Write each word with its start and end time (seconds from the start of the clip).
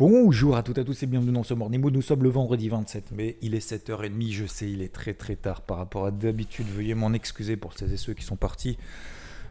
Bonjour 0.00 0.56
à 0.56 0.62
toutes 0.62 0.78
et 0.78 0.80
à 0.80 0.84
tous 0.84 1.02
et 1.02 1.06
bienvenue 1.06 1.32
dans 1.32 1.42
ce 1.42 1.52
Morning 1.52 1.78
Mood. 1.78 1.92
Nous 1.92 2.00
sommes 2.00 2.22
le 2.22 2.30
vendredi 2.30 2.70
27 2.70 3.10
mai, 3.10 3.36
il 3.42 3.54
est 3.54 3.58
7h30, 3.58 4.32
je 4.32 4.46
sais, 4.46 4.70
il 4.70 4.80
est 4.80 4.94
très 4.94 5.12
très 5.12 5.36
tard 5.36 5.60
par 5.60 5.76
rapport 5.76 6.06
à 6.06 6.10
d'habitude. 6.10 6.66
Veuillez 6.68 6.94
m'en 6.94 7.12
excuser 7.12 7.58
pour 7.58 7.76
celles 7.76 7.92
et 7.92 7.98
ceux 7.98 8.14
qui 8.14 8.24
sont 8.24 8.36
partis 8.36 8.78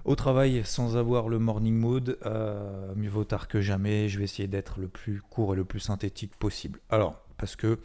au 0.06 0.16
travail 0.16 0.64
sans 0.66 0.98
avoir 0.98 1.30
le 1.30 1.38
morning 1.38 1.76
mood, 1.76 2.18
euh, 2.26 2.96
mieux 2.96 3.12
vaut 3.12 3.26
tard 3.26 3.48
que 3.48 3.62
jamais. 3.62 4.10
Je 4.10 4.18
vais 4.18 4.24
essayer 4.24 4.48
d'être 4.48 4.80
le 4.80 4.88
plus 4.88 5.22
court 5.22 5.54
et 5.54 5.56
le 5.56 5.66
plus 5.66 5.82
synthétique 5.82 6.36
possible. 6.36 6.80
Alors, 6.90 7.22
parce 7.38 7.56
que 7.56 7.78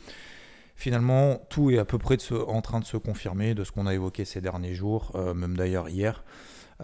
finalement, 0.74 1.42
tout 1.50 1.70
est 1.70 1.76
à 1.76 1.84
peu 1.84 1.98
près 1.98 2.16
en 2.32 2.62
train 2.62 2.80
de 2.80 2.86
se 2.86 2.96
confirmer 2.96 3.54
de 3.54 3.62
ce 3.62 3.72
qu'on 3.72 3.86
a 3.86 3.92
évoqué 3.92 4.24
ces 4.24 4.40
derniers 4.40 4.72
jours, 4.72 5.12
euh, 5.16 5.34
même 5.34 5.54
d'ailleurs 5.54 5.90
hier, 5.90 6.24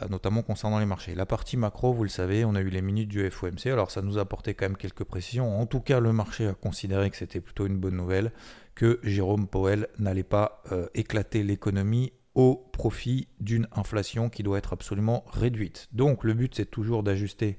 notamment 0.08 0.42
concernant 0.42 0.78
les 0.78 0.86
marchés. 0.86 1.14
La 1.14 1.26
partie 1.26 1.56
macro, 1.56 1.92
vous 1.92 2.02
le 2.02 2.08
savez, 2.08 2.44
on 2.44 2.54
a 2.54 2.60
eu 2.60 2.70
les 2.70 2.82
minutes 2.82 3.08
du 3.08 3.28
FOMC, 3.28 3.66
alors 3.66 3.90
ça 3.90 4.02
nous 4.02 4.18
a 4.18 4.22
apporté 4.22 4.54
quand 4.54 4.66
même 4.66 4.76
quelques 4.76 5.04
précisions. 5.04 5.60
En 5.60 5.66
tout 5.66 5.80
cas, 5.80 6.00
le 6.00 6.12
marché 6.12 6.46
a 6.46 6.54
considéré 6.54 7.10
que 7.10 7.16
c'était 7.16 7.40
plutôt 7.40 7.66
une 7.66 7.78
bonne 7.78 7.96
nouvelle, 7.96 8.32
que 8.74 9.00
Jérôme 9.02 9.46
Powell 9.46 9.88
n'allait 9.98 10.22
pas 10.22 10.62
éclater 10.94 11.42
l'économie 11.42 12.12
au 12.34 12.54
profit 12.72 13.26
d'une 13.40 13.66
inflation 13.72 14.30
qui 14.30 14.42
doit 14.42 14.58
être 14.58 14.72
absolument 14.72 15.24
réduite. 15.32 15.88
Donc 15.92 16.22
le 16.22 16.32
but 16.32 16.54
c'est 16.54 16.70
toujours 16.70 17.02
d'ajuster, 17.02 17.56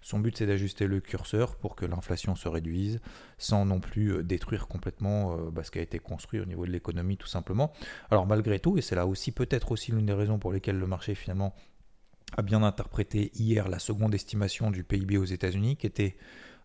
son 0.00 0.20
but 0.20 0.36
c'est 0.36 0.46
d'ajuster 0.46 0.86
le 0.86 1.00
curseur 1.00 1.56
pour 1.56 1.74
que 1.74 1.84
l'inflation 1.84 2.36
se 2.36 2.48
réduise 2.48 3.00
sans 3.38 3.66
non 3.66 3.80
plus 3.80 4.12
euh, 4.12 4.22
détruire 4.22 4.68
complètement 4.68 5.32
euh, 5.32 5.50
bah, 5.50 5.64
ce 5.64 5.72
qui 5.72 5.80
a 5.80 5.82
été 5.82 5.98
construit 5.98 6.38
au 6.38 6.44
niveau 6.44 6.64
de 6.64 6.70
l'économie 6.70 7.16
tout 7.16 7.26
simplement. 7.26 7.72
Alors 8.10 8.26
malgré 8.26 8.60
tout, 8.60 8.78
et 8.78 8.80
c'est 8.80 8.94
là 8.94 9.06
aussi 9.06 9.32
peut-être 9.32 9.72
aussi 9.72 9.90
l'une 9.90 10.06
des 10.06 10.12
raisons 10.12 10.38
pour 10.38 10.52
lesquelles 10.52 10.78
le 10.78 10.86
marché 10.86 11.16
finalement 11.16 11.54
a 12.36 12.42
bien 12.42 12.62
interprété 12.62 13.30
hier 13.34 13.68
la 13.68 13.78
seconde 13.78 14.14
estimation 14.14 14.70
du 14.70 14.84
PIB 14.84 15.18
aux 15.18 15.24
États-Unis 15.24 15.76
qui 15.76 15.86
était 15.86 16.16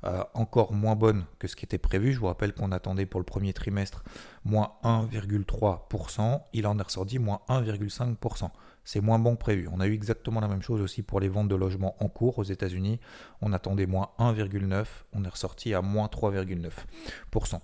euh, 0.06 0.24
encore 0.36 0.74
moins 0.74 0.96
bonne 0.96 1.26
que 1.40 1.48
ce 1.48 1.56
qui 1.56 1.66
était 1.66 1.80
prévu. 1.80 2.14
Je 2.14 2.20
vous 2.20 2.28
rappelle 2.28 2.54
qu'on 2.54 2.72
attendait 2.72 3.06
pour 3.06 3.20
le 3.20 3.26
premier 3.26 3.54
trimestre 3.54 4.04
moins 4.46 4.74
1,3%. 4.84 6.42
Il 6.54 6.68
en 6.68 6.78
est 6.78 6.84
ressorti 6.84 7.18
moins 7.18 7.42
1,5%. 7.50 8.52
C'est 8.84 9.02
moins 9.02 9.20
bon 9.20 9.36
que 9.36 9.42
prévu. 9.42 9.68
On 9.72 9.80
a 9.80 9.88
eu 9.88 9.94
exactement 9.94 10.40
la 10.40 10.48
même 10.48 10.62
chose 10.62 10.82
aussi 10.82 11.02
pour 11.02 11.20
les 11.20 11.28
ventes 11.28 11.50
de 11.50 11.56
logements 11.56 11.96
en 12.00 12.08
cours 12.10 12.38
aux 12.38 12.44
États-Unis. 12.44 13.00
On 13.42 13.52
attendait 13.54 13.88
moins 13.88 14.12
1,9%. 14.20 14.86
On 15.14 15.26
est 15.26 15.30
ressorti 15.30 15.74
à 15.74 15.82
moins 15.82 16.08
3,9%. 16.08 17.60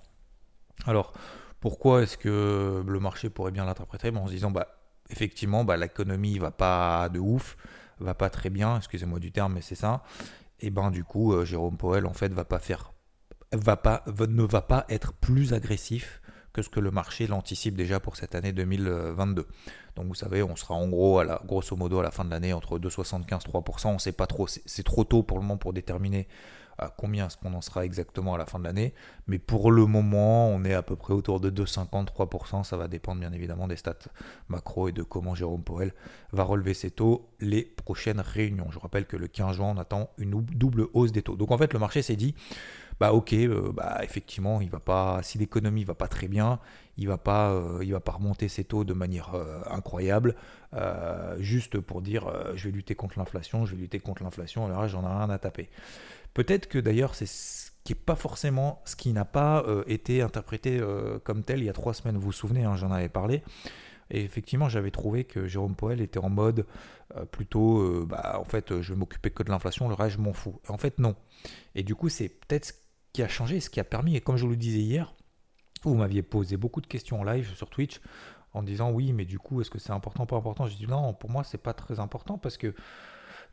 Alors, 0.86 1.14
pourquoi 1.60 2.02
est-ce 2.02 2.18
que 2.18 2.84
le 2.86 3.00
marché 3.00 3.30
pourrait 3.30 3.52
bien 3.52 3.64
l'interpréter? 3.64 4.10
En 4.10 4.28
se 4.28 4.34
disant, 4.34 4.52
bah, 4.52 4.68
effectivement, 5.10 5.64
bah, 5.64 5.78
l'économie 5.78 6.40
va 6.40 6.52
pas 6.52 7.08
de 7.10 7.20
ouf, 7.20 7.56
va 8.00 8.14
pas 8.14 8.30
très 8.30 8.50
bien, 8.50 8.78
excusez-moi 8.78 9.20
du 9.20 9.32
terme, 9.32 9.54
mais 9.54 9.62
c'est 9.62 9.76
ça 9.76 10.04
et 10.64 10.70
ben 10.70 10.90
du 10.90 11.04
coup 11.04 11.34
euh, 11.34 11.46
Jérôme 11.46 11.78
Powell 11.78 12.06
en 12.06 12.14
fait 12.14 12.32
va 12.32 12.46
pas 12.46 12.60
faire 12.60 12.94
va 13.52 13.76
pas 13.76 14.04
ne 14.08 14.44
va 14.44 14.62
pas 14.62 14.86
être 14.90 15.14
plus 15.14 15.54
agressif 15.54 16.22
que 16.54 16.62
ce 16.62 16.70
que 16.70 16.80
le 16.80 16.90
marché 16.90 17.28
l'anticipe 17.28 17.76
déjà 17.76 18.00
pour 18.00 18.16
cette 18.16 18.36
année 18.36 18.52
2022. 18.52 19.48
Donc 19.96 20.06
vous 20.06 20.14
savez, 20.14 20.44
on 20.44 20.56
sera 20.56 20.76
en 20.76 20.88
gros 20.88 21.18
à 21.18 21.24
la 21.24 21.42
grosso 21.46 21.76
modo 21.76 22.00
à 22.00 22.04
la 22.04 22.12
fin 22.12 22.24
de 22.26 22.30
l'année 22.30 22.54
entre 22.54 22.78
2,75 22.78 23.48
3%, 23.48 23.88
on 23.88 24.00
sait 24.00 24.12
pas 24.12 24.28
trop 24.28 24.48
c'est 24.48 24.84
trop 24.84 25.04
tôt 25.04 25.24
pour 25.24 25.38
le 25.38 25.44
moment 25.44 25.58
pour 25.58 25.74
déterminer 25.74 26.28
à 26.78 26.90
combien 26.90 27.28
est-ce 27.28 27.38
qu'on 27.38 27.54
en 27.54 27.62
sera 27.62 27.86
exactement 27.86 28.34
à 28.34 28.38
la 28.38 28.46
fin 28.46 28.60
de 28.60 28.64
l'année. 28.64 28.94
Mais 29.28 29.40
pour 29.40 29.72
le 29.72 29.86
moment, 29.86 30.50
on 30.50 30.64
est 30.64 30.74
à 30.74 30.82
peu 30.82 30.96
près 30.96 31.14
autour 31.14 31.40
de 31.40 31.50
2,53%. 31.50 32.64
Ça 32.64 32.78
va 32.78 32.88
dépendre 32.88 33.20
bien 33.20 33.32
évidemment 33.32 33.68
des 33.68 33.76
stats 33.76 33.94
macro 34.50 34.90
et 34.90 34.92
de 34.92 35.04
comment 35.04 35.36
Jérôme 35.36 35.64
Powell 35.64 35.94
va 36.32 36.44
relever 36.44 36.74
ses 36.74 36.92
taux 36.92 37.30
les 37.40 37.64
prochaines 37.64 38.20
réunions. 38.20 38.68
Je 38.72 38.80
rappelle 38.80 39.06
que 39.06 39.18
le 39.18 39.28
15 39.28 39.56
juin, 39.56 39.74
on 39.76 39.80
attend 39.80 40.10
une 40.18 40.42
double 40.42 40.88
hausse 40.94 41.12
des 41.12 41.22
taux. 41.22 41.36
Donc 41.36 41.52
en 41.52 41.58
fait, 41.58 41.74
le 41.74 41.80
marché 41.80 42.02
s'est 42.02 42.16
dit, 42.16 42.36
bah 43.00 43.14
ok, 43.14 43.34
euh, 43.34 43.72
bah 43.74 44.00
effectivement, 44.04 44.62
il 44.62 44.70
va 44.70 44.80
pas, 44.80 45.22
si 45.24 45.38
l'économie 45.38 45.84
va 45.84 45.96
pas 45.96 46.08
très 46.08 46.28
bien, 46.28 46.60
il 46.98 47.08
va 47.08 47.18
pas, 47.18 47.52
euh, 47.52 47.80
il 47.82 47.92
va 47.92 48.00
pas 48.00 48.14
remonter 48.14 48.48
ses 48.48 48.64
taux 48.64 48.84
de 48.84 48.94
manière 48.94 49.36
euh, 49.36 49.62
incroyable, 49.70 50.36
juste 51.38 51.80
pour 51.80 52.02
dire, 52.02 52.32
je 52.56 52.68
vais 52.68 52.74
lutter 52.74 52.96
contre 52.96 53.20
l'inflation, 53.20 53.66
je 53.66 53.76
vais 53.76 53.82
lutter 53.82 54.00
contre 54.00 54.24
l'inflation, 54.24 54.66
alors 54.66 54.88
j'en 54.88 55.04
ai 55.04 55.08
rien 55.08 55.30
à 55.30 55.38
taper. 55.38 55.70
Peut-être 56.34 56.68
que 56.68 56.80
d'ailleurs 56.80 57.14
c'est 57.14 57.28
ce 57.28 57.70
qui 57.84 57.94
n'est 57.94 58.00
pas 58.00 58.16
forcément 58.16 58.82
ce 58.86 58.96
qui 58.96 59.14
n'a 59.14 59.24
pas 59.26 59.64
été 59.86 60.24
interprété 60.24 60.82
comme 61.24 61.44
tel 61.44 61.60
il 61.60 61.66
y 61.66 61.70
a 61.70 61.74
trois 61.74 61.94
semaines. 61.94 62.16
Vous 62.16 62.24
vous 62.24 62.32
souvenez, 62.32 62.64
hein, 62.64 62.76
j'en 62.76 62.92
avais 62.92 63.10
parlé. 63.10 63.44
Et 64.10 64.24
effectivement, 64.24 64.68
j'avais 64.68 64.90
trouvé 64.90 65.26
que 65.26 65.48
Jérôme 65.48 65.76
Poel 65.76 66.02
était 66.02 66.18
en 66.18 66.30
mode 66.30 66.66
plutôt, 67.32 68.04
bah, 68.08 68.40
en 68.40 68.46
fait, 68.46 68.82
je 68.82 68.94
vais 68.94 69.00
m'occuper 69.00 69.30
que 69.30 69.44
de 69.44 69.52
l'inflation, 69.52 69.88
le 69.90 69.94
reste, 69.94 70.16
je 70.18 70.22
m'en 70.22 70.34
fous. 70.34 70.60
En 70.70 70.80
fait, 70.80 70.98
non. 70.98 71.16
Et 71.76 71.84
du 71.84 71.94
coup, 71.94 72.10
c'est 72.10 72.30
peut-être 72.30 72.74
qui 73.14 73.22
a 73.22 73.28
changé, 73.28 73.60
ce 73.60 73.70
qui 73.70 73.80
a 73.80 73.84
permis, 73.84 74.16
et 74.16 74.22
comme 74.22 74.38
je 74.38 74.44
vous 74.44 74.50
le 74.50 74.58
disais 74.58 74.80
hier, 74.80 75.16
vous 75.84 75.96
m'aviez 75.96 76.24
posé 76.24 76.58
beaucoup 76.58 76.82
de 76.82 76.88
questions 76.88 77.22
en 77.22 77.24
live 77.24 77.54
sur 77.56 77.70
Twitch 77.70 78.02
en 78.54 78.64
disant 78.64 78.92
oui, 78.92 79.14
mais 79.14 79.26
du 79.26 79.40
coup, 79.40 79.62
est-ce 79.62 79.70
que 79.70 79.80
c'est 79.80 79.92
important, 79.92 80.26
pas 80.26 80.36
important? 80.36 80.66
J'ai 80.66 80.78
dit 80.78 80.88
non, 80.88 81.14
pour 81.14 81.30
moi, 81.30 81.44
c'est 81.44 81.58
pas 81.58 81.74
très 81.74 82.00
important 82.00 82.38
parce 82.38 82.58
que 82.58 82.74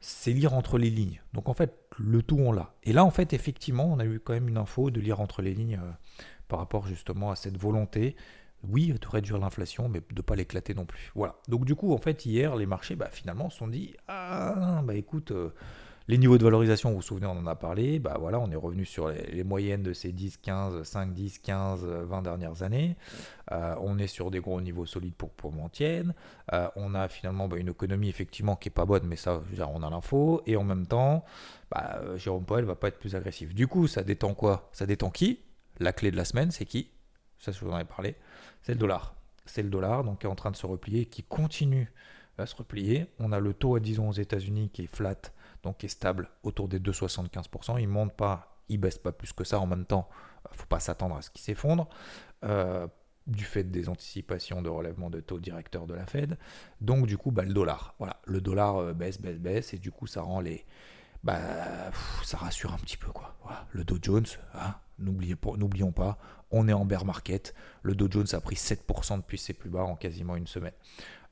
c'est 0.00 0.32
lire 0.32 0.54
entre 0.54 0.78
les 0.78 0.90
lignes. 0.90 1.20
Donc 1.34 1.48
en 1.48 1.54
fait, 1.54 1.78
le 1.98 2.22
tout 2.22 2.38
on 2.38 2.52
l'a. 2.52 2.74
Et 2.84 2.92
là, 2.92 3.04
en 3.04 3.10
fait, 3.10 3.32
effectivement, 3.32 3.84
on 3.84 3.98
a 3.98 4.04
eu 4.04 4.18
quand 4.20 4.32
même 4.32 4.48
une 4.48 4.56
info 4.56 4.90
de 4.90 5.00
lire 5.00 5.20
entre 5.20 5.42
les 5.42 5.54
lignes 5.54 5.80
euh, 5.82 5.90
par 6.48 6.58
rapport 6.58 6.86
justement 6.86 7.30
à 7.30 7.36
cette 7.36 7.58
volonté, 7.58 8.16
oui, 8.62 8.92
de 8.92 9.06
réduire 9.06 9.38
l'inflation, 9.38 9.88
mais 9.88 10.00
de 10.00 10.16
ne 10.16 10.22
pas 10.22 10.36
l'éclater 10.36 10.74
non 10.74 10.84
plus. 10.84 11.12
Voilà. 11.14 11.36
Donc 11.48 11.64
du 11.64 11.74
coup, 11.74 11.92
en 11.92 11.98
fait, 11.98 12.24
hier, 12.26 12.56
les 12.56 12.66
marchés, 12.66 12.96
bah, 12.96 13.08
finalement, 13.10 13.50
se 13.50 13.58
sont 13.58 13.68
dit, 13.68 13.94
ah, 14.08 14.82
bah 14.84 14.94
écoute, 14.94 15.30
euh, 15.32 15.50
les 16.10 16.18
niveaux 16.18 16.38
de 16.38 16.42
valorisation, 16.42 16.90
vous 16.90 16.96
vous 16.96 17.02
souvenez, 17.02 17.26
on 17.26 17.38
en 17.38 17.46
a 17.46 17.54
parlé, 17.54 18.00
bah 18.00 18.16
voilà, 18.18 18.40
on 18.40 18.50
est 18.50 18.56
revenu 18.56 18.84
sur 18.84 19.10
les, 19.10 19.44
moyennes 19.44 19.84
de 19.84 19.92
ces 19.92 20.10
10, 20.10 20.38
15, 20.38 20.82
5, 20.82 21.14
10, 21.14 21.38
15, 21.38 21.84
20 21.84 22.22
dernières 22.22 22.64
années. 22.64 22.96
Euh, 23.52 23.76
on 23.80 23.96
est 23.96 24.08
sur 24.08 24.32
des 24.32 24.40
gros 24.40 24.60
niveaux 24.60 24.86
solides 24.86 25.14
pour 25.14 25.30
pour 25.30 25.52
Montienne. 25.52 26.14
Euh, 26.52 26.68
on 26.74 26.96
a 26.96 27.06
finalement 27.06 27.46
bah, 27.46 27.58
une 27.58 27.68
économie 27.68 28.08
effectivement 28.08 28.56
qui 28.56 28.70
est 28.70 28.72
pas 28.72 28.86
bonne, 28.86 29.06
mais 29.06 29.14
ça, 29.14 29.40
on 29.72 29.84
a 29.84 29.90
l'info. 29.90 30.42
Et 30.46 30.56
en 30.56 30.64
même 30.64 30.84
temps, 30.84 31.24
bah, 31.70 32.00
Jérôme 32.16 32.44
Powell 32.44 32.64
va 32.64 32.74
pas 32.74 32.88
être 32.88 32.98
plus 32.98 33.14
agressif. 33.14 33.54
Du 33.54 33.68
coup, 33.68 33.86
ça 33.86 34.02
détend 34.02 34.34
quoi? 34.34 34.68
Ça 34.72 34.86
détend 34.86 35.10
qui? 35.10 35.38
La 35.78 35.92
clé 35.92 36.10
de 36.10 36.16
la 36.16 36.24
semaine, 36.24 36.50
c'est 36.50 36.64
qui? 36.64 36.90
Ça, 37.38 37.52
je 37.52 37.64
vous 37.64 37.70
en 37.70 37.78
ai 37.78 37.84
parlé. 37.84 38.16
C'est 38.62 38.72
le 38.72 38.78
dollar. 38.78 39.14
C'est 39.46 39.62
le 39.62 39.70
dollar, 39.70 40.02
donc 40.02 40.20
qui 40.20 40.26
est 40.26 40.30
en 40.30 40.34
train 40.34 40.50
de 40.50 40.56
se 40.56 40.66
replier, 40.66 41.06
qui 41.06 41.22
continue 41.22 41.92
à 42.36 42.46
se 42.46 42.56
replier. 42.56 43.06
On 43.20 43.30
a 43.30 43.38
le 43.38 43.54
taux 43.54 43.76
à 43.76 43.80
10 43.80 44.00
ans 44.00 44.08
aux 44.08 44.12
États-Unis 44.12 44.70
qui 44.72 44.82
est 44.82 44.92
flat 44.92 45.30
donc 45.62 45.84
est 45.84 45.88
stable 45.88 46.28
autour 46.42 46.68
des 46.68 46.80
2,75%. 46.80 47.78
Il 47.78 47.86
ne 47.86 47.92
monte 47.92 48.14
pas, 48.14 48.56
il 48.68 48.76
ne 48.76 48.82
baisse 48.82 48.98
pas 48.98 49.12
plus 49.12 49.32
que 49.32 49.44
ça. 49.44 49.58
En 49.60 49.66
même 49.66 49.84
temps, 49.84 50.08
il 50.50 50.54
ne 50.54 50.58
faut 50.58 50.66
pas 50.66 50.80
s'attendre 50.80 51.16
à 51.16 51.22
ce 51.22 51.30
qu'il 51.30 51.42
s'effondre. 51.42 51.88
Euh, 52.44 52.86
du 53.26 53.44
fait 53.44 53.64
des 53.64 53.88
anticipations 53.88 54.62
de 54.62 54.68
relèvement 54.68 55.10
de 55.10 55.20
taux 55.20 55.38
directeur 55.38 55.86
de 55.86 55.94
la 55.94 56.06
Fed. 56.06 56.36
Donc 56.80 57.06
du 57.06 57.16
coup, 57.16 57.30
bah, 57.30 57.44
le 57.44 57.52
dollar. 57.52 57.94
Voilà, 57.98 58.20
le 58.24 58.40
dollar 58.40 58.76
euh, 58.76 58.92
baisse, 58.92 59.20
baisse, 59.20 59.38
baisse, 59.38 59.74
et 59.74 59.78
du 59.78 59.90
coup, 59.90 60.06
ça 60.06 60.22
rend 60.22 60.40
les... 60.40 60.64
Bah, 61.22 61.38
ça 62.24 62.38
rassure 62.38 62.72
un 62.72 62.78
petit 62.78 62.96
peu, 62.96 63.12
quoi. 63.12 63.36
le 63.72 63.84
Dow 63.84 63.98
Jones, 64.00 64.26
hein, 64.54 64.74
n'oublions 65.00 65.92
pas, 65.92 66.18
on 66.50 66.68
est 66.68 66.72
en 66.72 66.84
bear 66.84 67.04
market. 67.04 67.54
Le 67.82 67.94
Dow 67.94 68.08
Jones 68.10 68.26
a 68.32 68.40
pris 68.40 68.56
7% 68.56 69.18
depuis 69.18 69.38
ses 69.38 69.52
plus 69.52 69.70
bas 69.70 69.82
en 69.82 69.96
quasiment 69.96 70.36
une 70.36 70.46
semaine. 70.46 70.72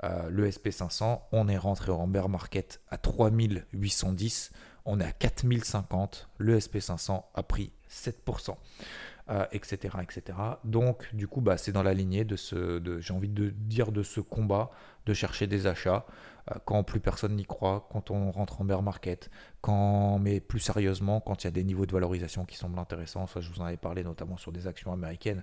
Euh, 0.04 0.28
le 0.30 0.48
SP500, 0.48 1.20
on 1.32 1.48
est 1.48 1.58
rentré 1.58 1.90
en 1.90 2.06
bear 2.06 2.28
market 2.28 2.80
à 2.88 2.98
3810, 2.98 4.52
on 4.84 5.00
est 5.00 5.04
à 5.04 5.12
4050, 5.12 6.28
le 6.38 6.58
SP500 6.58 7.24
a 7.34 7.42
pris 7.42 7.72
7%. 7.90 8.56
etc., 9.52 9.98
etc. 10.02 10.38
Donc, 10.64 11.14
du 11.14 11.28
coup, 11.28 11.42
bah, 11.42 11.58
c'est 11.58 11.72
dans 11.72 11.82
la 11.82 11.92
lignée 11.92 12.24
de 12.24 12.36
ce, 12.36 12.80
j'ai 13.00 13.12
envie 13.12 13.28
de 13.28 13.50
dire, 13.50 13.92
de 13.92 14.02
ce 14.02 14.20
combat 14.20 14.70
de 15.04 15.12
chercher 15.12 15.46
des 15.46 15.66
achats 15.66 16.06
quand 16.64 16.82
plus 16.82 17.00
personne 17.00 17.36
n'y 17.36 17.44
croit, 17.44 17.88
quand 17.92 18.10
on 18.10 18.30
rentre 18.30 18.60
en 18.60 18.64
bear 18.64 18.82
market, 18.82 19.30
quand, 19.60 20.18
mais 20.18 20.40
plus 20.40 20.60
sérieusement, 20.60 21.20
quand 21.20 21.44
il 21.44 21.46
y 21.46 21.48
a 21.48 21.50
des 21.50 21.64
niveaux 21.64 21.86
de 21.86 21.92
valorisation 21.92 22.44
qui 22.44 22.56
semblent 22.56 22.78
intéressants. 22.78 23.26
Ça, 23.26 23.40
je 23.40 23.50
vous 23.50 23.60
en 23.60 23.64
avais 23.64 23.76
parlé 23.76 24.04
notamment 24.04 24.36
sur 24.36 24.52
des 24.52 24.66
actions 24.66 24.92
américaines 24.92 25.42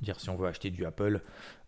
Dire 0.00 0.20
si 0.20 0.28
on 0.28 0.36
veut 0.36 0.48
acheter 0.48 0.70
du 0.70 0.84
Apple, 0.84 1.20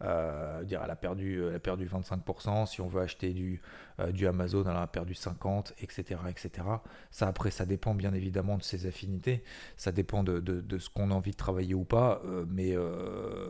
euh, 0.03 0.63
dire 0.65 0.83
elle 0.85 0.91
a 0.91 0.97
perdu, 0.97 1.43
elle 1.49 1.55
a 1.55 1.59
perdu 1.59 1.87
25%. 1.87 2.67
Si 2.67 2.81
on 2.81 2.89
veut 2.89 3.01
acheter 3.01 3.33
du, 3.33 3.63
euh, 4.01 4.11
du 4.11 4.27
Amazon, 4.27 4.65
elle 4.69 4.77
a 4.77 4.87
perdu 4.87 5.15
50, 5.15 5.75
etc., 5.81 6.21
etc. 6.29 6.67
Ça 7.11 7.29
après, 7.29 7.51
ça 7.51 7.65
dépend 7.67 7.95
bien 7.95 8.13
évidemment 8.13 8.59
de 8.59 8.63
ses 8.63 8.87
affinités. 8.87 9.45
Ça 9.77 9.93
dépend 9.93 10.25
de, 10.25 10.79
ce 10.79 10.91
qu'on 10.91 11.11
a 11.11 11.15
envie 11.15 11.31
de 11.31 11.37
travailler 11.37 11.75
ou 11.75 11.85
pas. 11.85 12.21
Euh, 12.25 12.45
mais 12.49 12.77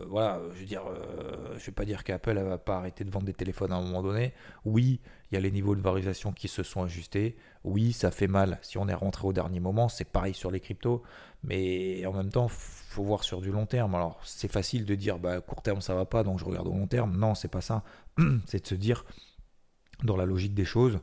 voilà, 0.06 0.40
je 0.55 0.61
veux 0.61 0.67
dire, 0.67 0.82
je 1.58 1.64
vais 1.64 1.72
pas 1.72 1.84
dire 1.84 2.05
qu'Apple 2.05 2.37
elle 2.37 2.46
va 2.46 2.58
pas 2.58 2.76
arrêter 2.76 3.05
de 3.05 3.11
vendre 3.11 3.26
des 3.26 3.34
téléphones 3.34 3.72
à 3.72 3.76
un 3.76 3.82
moment 3.82 4.02
donné. 4.02 4.34
Oui, 4.64 5.00
il 5.31 5.34
y 5.34 5.38
a 5.38 5.40
les 5.40 5.50
niveaux 5.50 5.75
de 5.75 5.81
valorisation 5.81 6.32
qui 6.32 6.49
se 6.49 6.62
sont 6.62 6.82
ajustés. 6.82 7.37
Oui, 7.64 7.93
ça 7.93 8.11
fait 8.11 8.28
mal 8.28 8.58
si 8.62 8.78
on 8.78 8.88
est 8.88 8.94
rentré 8.94 9.26
au 9.26 9.32
dernier 9.32 9.61
moment. 9.61 9.88
C'est 9.88 10.05
pareil 10.05 10.34
sur 10.34 10.50
les 10.50 10.61
cryptos. 10.61 11.02
Mais 11.43 12.05
en 12.06 12.12
même 12.12 12.31
temps, 12.31 12.49
faut 12.49 13.02
voir 13.02 13.25
sur 13.25 13.40
du 13.40 13.50
long 13.50 13.67
terme. 13.67 13.94
Alors, 13.94 14.20
c'est 14.25 14.50
facile 14.50 14.84
de 14.84 14.94
dire, 14.94 15.19
bah, 15.19 15.40
court 15.40 15.62
terme, 15.62 15.81
ça 15.81 15.94
va 15.94 16.05
pas, 16.05 16.23
donc 16.23 16.38
je 16.38 16.44
regarde 16.44 16.69
au 16.69 16.73
long 16.73 16.87
terme. 16.87 17.17
Non, 17.17 17.34
c'est 17.34 17.49
pas 17.49 17.61
ça. 17.61 17.82
c'est 18.46 18.62
de 18.62 18.67
se 18.67 18.75
dire, 18.75 19.05
dans 20.02 20.17
la 20.17 20.26
logique 20.26 20.55
des 20.55 20.64
choses, 20.64 21.00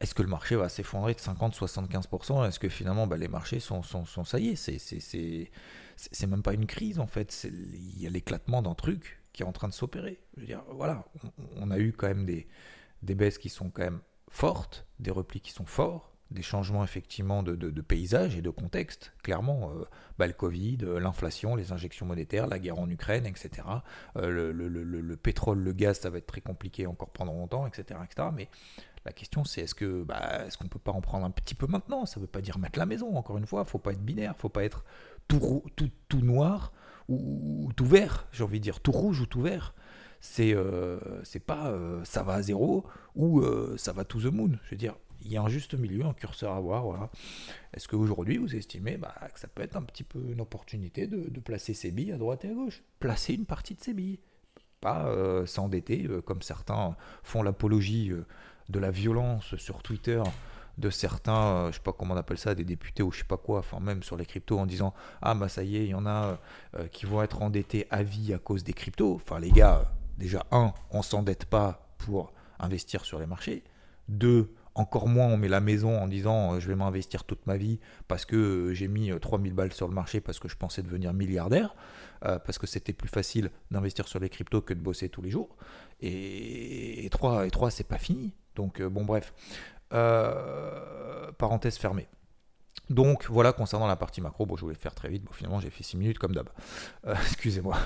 est-ce 0.00 0.14
que 0.14 0.22
le 0.22 0.28
marché 0.28 0.56
va 0.56 0.68
s'effondrer 0.68 1.14
de 1.14 1.18
50-75% 1.18 2.48
Est-ce 2.48 2.58
que 2.58 2.68
finalement, 2.68 3.06
bah, 3.06 3.16
les 3.16 3.28
marchés 3.28 3.60
sont, 3.60 3.82
sont, 3.82 4.06
sont, 4.06 4.24
ça 4.24 4.38
y 4.38 4.48
est, 4.48 4.56
c'est 4.56 6.26
même 6.26 6.42
pas 6.42 6.54
une 6.54 6.66
crise 6.66 6.98
en 6.98 7.06
fait. 7.06 7.46
Il 7.50 8.00
y 8.00 8.06
a 8.06 8.10
l'éclatement 8.10 8.62
d'un 8.62 8.74
truc 8.74 9.20
qui 9.32 9.42
est 9.42 9.46
en 9.46 9.52
train 9.52 9.68
de 9.68 9.74
s'opérer. 9.74 10.18
Je 10.36 10.40
veux 10.40 10.46
dire, 10.46 10.62
voilà, 10.72 11.04
on, 11.56 11.70
a 11.70 11.78
eu 11.78 11.92
quand 11.92 12.08
même 12.08 12.24
des, 12.24 12.48
des 13.02 13.14
baisses 13.14 13.38
qui 13.38 13.48
sont 13.48 13.70
quand 13.70 13.82
même 13.82 14.00
fortes, 14.28 14.86
des 14.98 15.10
replis 15.10 15.40
qui 15.40 15.52
sont 15.52 15.66
forts 15.66 16.10
des 16.30 16.42
changements 16.42 16.84
effectivement 16.84 17.42
de, 17.42 17.80
paysage 17.80 18.36
et 18.36 18.42
de 18.42 18.50
contexte. 18.50 19.12
Clairement, 19.22 19.72
euh, 19.74 19.84
bah, 20.18 20.26
le 20.26 20.32
Covid, 20.32 20.78
euh, 20.82 21.00
l'inflation, 21.00 21.56
les 21.56 21.72
injections 21.72 22.06
monétaires, 22.06 22.46
la 22.46 22.58
guerre 22.58 22.78
en 22.78 22.88
Ukraine, 22.88 23.26
etc. 23.26 23.66
Euh, 24.16 24.52
le, 24.52 25.16
pétrole, 25.16 25.58
le 25.58 25.72
gaz, 25.72 26.00
ça 26.00 26.10
va 26.10 26.18
être 26.18 26.26
très 26.26 26.40
compliqué 26.40 26.86
encore 26.86 27.10
pendant 27.10 27.32
longtemps, 27.32 27.66
etc. 27.66 27.98
mais 28.34 28.48
la 29.06 29.12
question 29.12 29.44
c'est 29.44 29.62
est-ce 29.62 29.74
que 29.74 30.02
bah, 30.02 30.44
qu'on 30.58 30.68
peut 30.68 30.78
pas 30.78 30.92
en 30.92 31.00
prendre 31.00 31.24
un 31.24 31.30
petit 31.30 31.54
peu 31.54 31.66
maintenant? 31.66 32.06
Ça 32.06 32.20
ne 32.20 32.24
veut 32.24 32.30
pas 32.30 32.42
dire 32.42 32.58
mettre 32.58 32.78
la 32.78 32.86
maison, 32.86 33.16
encore 33.16 33.38
une 33.38 33.46
fois, 33.46 33.64
il 33.66 33.70
faut 33.70 33.78
pas 33.78 33.92
être 33.92 34.04
binaire, 34.04 34.34
faut 34.36 34.48
pas 34.48 34.62
être 34.62 34.84
tout 35.26 35.62
noir 36.12 36.72
ou, 37.08 37.70
tout 37.74 37.86
vert, 37.86 38.28
j'ai 38.30 38.44
envie 38.44 38.60
de 38.60 38.64
dire 38.64 38.80
tout 38.80 38.92
rouge 38.92 39.20
ou 39.20 39.26
tout 39.26 39.42
vert 39.42 39.74
c'est 40.20 40.54
c'est 41.24 41.40
pas 41.40 41.74
ça 42.04 42.22
va 42.22 42.34
à 42.34 42.42
zéro 42.42 42.84
ou 43.14 43.42
ça 43.76 43.92
va 43.92 44.04
to 44.04 44.20
the 44.20 44.32
moon. 44.32 44.52
Je 44.64 44.70
veux 44.70 44.76
dire, 44.76 44.94
il 45.22 45.32
y 45.32 45.36
a 45.36 45.42
un 45.42 45.48
juste 45.48 45.74
milieu, 45.74 46.04
un 46.04 46.14
curseur 46.14 46.52
à 46.52 46.60
voir. 46.60 46.84
Voilà. 46.84 47.10
Est-ce 47.74 47.88
qu'aujourd'hui, 47.88 48.38
vous 48.38 48.54
estimez 48.54 48.96
bah, 48.96 49.14
que 49.32 49.40
ça 49.40 49.48
peut 49.48 49.62
être 49.62 49.76
un 49.76 49.82
petit 49.82 50.04
peu 50.04 50.20
une 50.30 50.40
opportunité 50.40 51.06
de, 51.06 51.40
placer 51.40 51.74
ses 51.74 51.90
billes 51.90 52.12
à 52.12 52.18
droite 52.18 52.44
et 52.44 52.50
à 52.50 52.54
gauche? 52.54 52.82
Placer 52.98 53.34
une 53.34 53.46
partie 53.46 53.74
de 53.74 53.80
ses 53.80 53.94
billes. 53.94 54.20
Pas 54.80 55.06
euh, 55.06 55.44
s'endetter, 55.46 56.06
euh, 56.08 56.22
comme 56.22 56.42
certains 56.42 56.96
font 57.22 57.42
l'apologie 57.42 58.10
euh, 58.10 58.24
de 58.68 58.78
la 58.78 58.90
violence 58.90 59.56
sur 59.56 59.82
Twitter 59.82 60.22
de 60.78 60.88
certains, 60.88 61.68
je 61.70 61.76
sais 61.76 61.82
pas 61.82 61.92
comment 61.92 62.14
on 62.14 62.16
appelle 62.16 62.38
ça, 62.38 62.54
des 62.54 62.64
députés 62.64 63.02
ou 63.02 63.12
je 63.12 63.18
sais 63.18 63.24
pas 63.24 63.36
quoi, 63.36 63.58
enfin 63.58 63.80
même 63.80 64.02
sur 64.02 64.16
les 64.16 64.24
cryptos 64.24 64.58
en 64.58 64.64
disant 64.64 64.94
ah 65.20 65.34
bah 65.34 65.50
ça 65.50 65.62
y 65.62 65.76
est, 65.76 65.84
il 65.84 65.90
y 65.90 65.94
en 65.94 66.06
a 66.06 66.38
qui 66.90 67.04
vont 67.04 67.20
être 67.20 67.42
endettés 67.42 67.86
à 67.90 68.02
vie 68.02 68.32
à 68.32 68.38
cause 68.38 68.64
des 68.64 68.72
cryptos. 68.72 69.16
Enfin 69.16 69.38
les 69.40 69.50
gars, 69.50 69.92
déjà 70.20 70.46
un, 70.52 70.72
on 70.90 71.02
s'endette 71.02 71.46
pas 71.46 71.88
pour 71.98 72.32
investir 72.60 73.04
sur 73.04 73.18
les 73.18 73.26
marchés. 73.26 73.64
Deux, 74.08 74.54
encore 74.74 75.08
moins 75.08 75.26
on 75.26 75.36
met 75.36 75.48
la 75.48 75.60
maison 75.60 76.00
en 76.00 76.06
disant 76.06 76.54
euh, 76.54 76.60
je 76.60 76.68
vais 76.68 76.76
m'investir 76.76 77.24
toute 77.24 77.46
ma 77.46 77.56
vie 77.56 77.80
parce 78.06 78.24
que 78.24 78.36
euh, 78.36 78.74
j'ai 78.74 78.86
mis 78.86 79.10
3000 79.18 79.52
euh, 79.52 79.54
balles 79.54 79.72
sur 79.72 79.88
le 79.88 79.94
marché 79.94 80.20
parce 80.20 80.38
que 80.38 80.48
je 80.48 80.56
pensais 80.56 80.82
devenir 80.82 81.12
milliardaire, 81.12 81.74
parce 82.20 82.58
que 82.58 82.66
c'était 82.66 82.92
plus 82.92 83.08
facile 83.08 83.50
d'investir 83.70 84.06
sur 84.06 84.20
les 84.20 84.28
cryptos 84.28 84.60
que 84.60 84.74
de 84.74 84.80
bosser 84.80 85.08
tous 85.08 85.22
les 85.22 85.30
jours. 85.30 85.56
Et, 86.00 87.08
3, 87.10 87.46
et 87.46 87.50
3 87.50 87.70
c'est 87.70 87.88
pas 87.88 87.98
fini. 87.98 88.34
Donc 88.56 88.82
bon 88.82 89.04
bref. 89.04 89.32
parenthèse 91.38 91.78
fermée. 91.78 92.08
Donc 92.90 93.26
voilà 93.30 93.52
concernant 93.52 93.86
la 93.86 93.96
partie 93.96 94.20
macro, 94.20 94.44
bon 94.44 94.56
je 94.56 94.62
voulais 94.62 94.74
faire 94.74 94.94
très 94.94 95.08
vite, 95.08 95.24
bon 95.24 95.32
finalement 95.32 95.60
j'ai 95.60 95.70
fait 95.70 95.82
6 95.82 95.96
minutes 95.96 96.18
comme 96.18 96.34
d'hab. 96.34 96.50
Excusez-moi. 97.06 97.78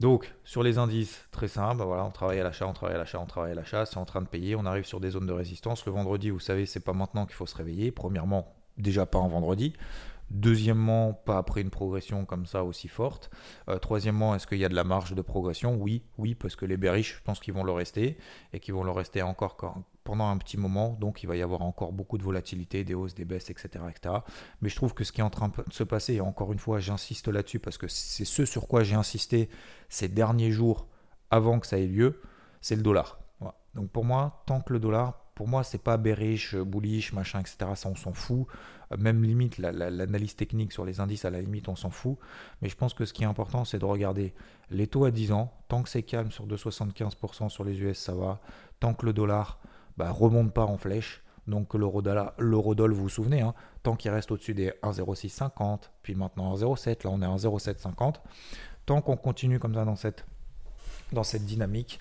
Donc, 0.00 0.34
sur 0.44 0.62
les 0.62 0.78
indices, 0.78 1.28
très 1.30 1.46
simple, 1.46 1.76
bah 1.76 1.84
voilà, 1.84 2.06
on 2.06 2.10
travaille 2.10 2.40
à 2.40 2.42
l'achat, 2.42 2.66
on 2.66 2.72
travaille 2.72 2.96
à 2.96 2.98
l'achat, 2.98 3.20
on 3.20 3.26
travaille 3.26 3.52
à 3.52 3.54
l'achat, 3.54 3.84
c'est 3.84 3.98
en 3.98 4.06
train 4.06 4.22
de 4.22 4.26
payer, 4.28 4.56
on 4.56 4.64
arrive 4.64 4.86
sur 4.86 4.98
des 4.98 5.10
zones 5.10 5.26
de 5.26 5.32
résistance. 5.34 5.84
Le 5.84 5.92
vendredi, 5.92 6.30
vous 6.30 6.40
savez, 6.40 6.64
c'est 6.64 6.80
pas 6.80 6.94
maintenant 6.94 7.26
qu'il 7.26 7.34
faut 7.34 7.44
se 7.44 7.54
réveiller. 7.54 7.92
Premièrement, 7.92 8.54
déjà 8.78 9.04
pas 9.04 9.18
en 9.18 9.28
vendredi. 9.28 9.74
Deuxièmement, 10.30 11.12
pas 11.12 11.36
après 11.36 11.60
une 11.60 11.68
progression 11.68 12.24
comme 12.24 12.46
ça 12.46 12.64
aussi 12.64 12.88
forte. 12.88 13.30
Euh, 13.68 13.78
troisièmement, 13.78 14.34
est-ce 14.34 14.46
qu'il 14.46 14.58
y 14.58 14.64
a 14.64 14.70
de 14.70 14.74
la 14.74 14.84
marge 14.84 15.14
de 15.14 15.20
progression? 15.20 15.76
Oui, 15.76 16.02
oui, 16.16 16.34
parce 16.34 16.56
que 16.56 16.64
les 16.64 16.78
bearish, 16.78 17.16
je 17.18 17.22
pense 17.22 17.38
qu'ils 17.38 17.52
vont 17.52 17.64
le 17.64 17.72
rester 17.72 18.16
et 18.54 18.60
qu'ils 18.60 18.72
vont 18.72 18.84
le 18.84 18.92
rester 18.92 19.20
encore 19.20 19.58
pendant 20.04 20.28
un 20.28 20.38
petit 20.38 20.56
moment. 20.56 20.96
Donc 21.00 21.22
il 21.22 21.26
va 21.26 21.36
y 21.36 21.42
avoir 21.42 21.62
encore 21.62 21.92
beaucoup 21.92 22.18
de 22.18 22.22
volatilité, 22.22 22.84
des 22.84 22.94
hausses, 22.94 23.14
des 23.14 23.24
baisses, 23.24 23.50
etc. 23.50 23.68
Mais 24.60 24.68
je 24.68 24.76
trouve 24.76 24.94
que 24.94 25.04
ce 25.04 25.12
qui 25.12 25.20
est 25.20 25.24
en 25.24 25.30
train 25.30 25.48
de 25.48 25.72
se 25.72 25.84
passer, 25.84 26.14
et 26.14 26.20
encore 26.20 26.52
une 26.52 26.58
fois, 26.58 26.80
j'insiste 26.80 27.28
là-dessus 27.28 27.58
parce 27.58 27.78
que 27.78 27.88
c'est 27.88 28.24
ce 28.24 28.44
sur 28.44 28.68
quoi 28.68 28.82
j'ai 28.82 28.96
insisté 28.96 29.48
ces 29.88 30.08
derniers 30.08 30.50
jours 30.50 30.86
avant 31.30 31.60
que 31.60 31.66
ça 31.66 31.78
ait 31.78 31.86
lieu, 31.86 32.20
c'est 32.60 32.76
le 32.76 32.82
dollar. 32.82 33.20
Donc 33.74 33.90
pour 33.90 34.04
moi, 34.04 34.42
tant 34.46 34.60
que 34.60 34.72
le 34.72 34.80
dollar, 34.80 35.20
pour 35.34 35.48
moi, 35.48 35.64
c'est 35.64 35.82
pas 35.82 35.96
bearish, 35.96 36.54
bullish, 36.56 37.12
machin, 37.12 37.40
etc. 37.40 37.70
Ça, 37.74 37.88
on 37.88 37.94
s'en 37.94 38.12
fout. 38.12 38.46
Même 38.98 39.22
limite, 39.22 39.56
l'analyse 39.56 40.34
technique 40.34 40.72
sur 40.72 40.84
les 40.84 41.00
indices, 41.00 41.24
à 41.24 41.30
la 41.30 41.40
limite, 41.40 41.68
on 41.68 41.76
s'en 41.76 41.88
fout. 41.88 42.18
Mais 42.60 42.68
je 42.68 42.76
pense 42.76 42.92
que 42.92 43.06
ce 43.06 43.14
qui 43.14 43.22
est 43.22 43.26
important, 43.26 43.64
c'est 43.64 43.78
de 43.78 43.84
regarder 43.86 44.34
les 44.70 44.86
taux 44.86 45.04
à 45.04 45.10
10 45.10 45.32
ans. 45.32 45.50
Tant 45.68 45.82
que 45.82 45.88
c'est 45.88 46.02
calme 46.02 46.30
sur 46.30 46.46
2,75% 46.46 47.48
sur 47.48 47.64
les 47.64 47.80
US, 47.80 47.98
ça 47.98 48.14
va. 48.14 48.40
Tant 48.80 48.92
que 48.92 49.06
le 49.06 49.14
dollar 49.14 49.60
bah, 50.00 50.10
remonte 50.10 50.54
pas 50.54 50.64
en 50.64 50.78
flèche, 50.78 51.22
donc 51.46 51.74
l'eurodoll, 51.74 52.92
vous 52.92 53.02
vous 53.02 53.08
souvenez, 53.10 53.42
hein, 53.42 53.52
tant 53.82 53.96
qu'il 53.96 54.10
reste 54.10 54.30
au-dessus 54.30 54.54
des 54.54 54.70
1,0650, 54.82 55.90
puis 56.02 56.14
maintenant 56.14 56.54
1,07, 56.56 57.04
là 57.04 57.10
on 57.12 57.20
est 57.20 57.26
à 57.26 57.28
1,0750, 57.28 58.14
tant 58.86 59.02
qu'on 59.02 59.18
continue 59.18 59.58
comme 59.58 59.74
ça 59.74 59.84
dans 59.84 59.96
cette, 59.96 60.24
dans 61.12 61.22
cette 61.22 61.44
dynamique, 61.44 62.00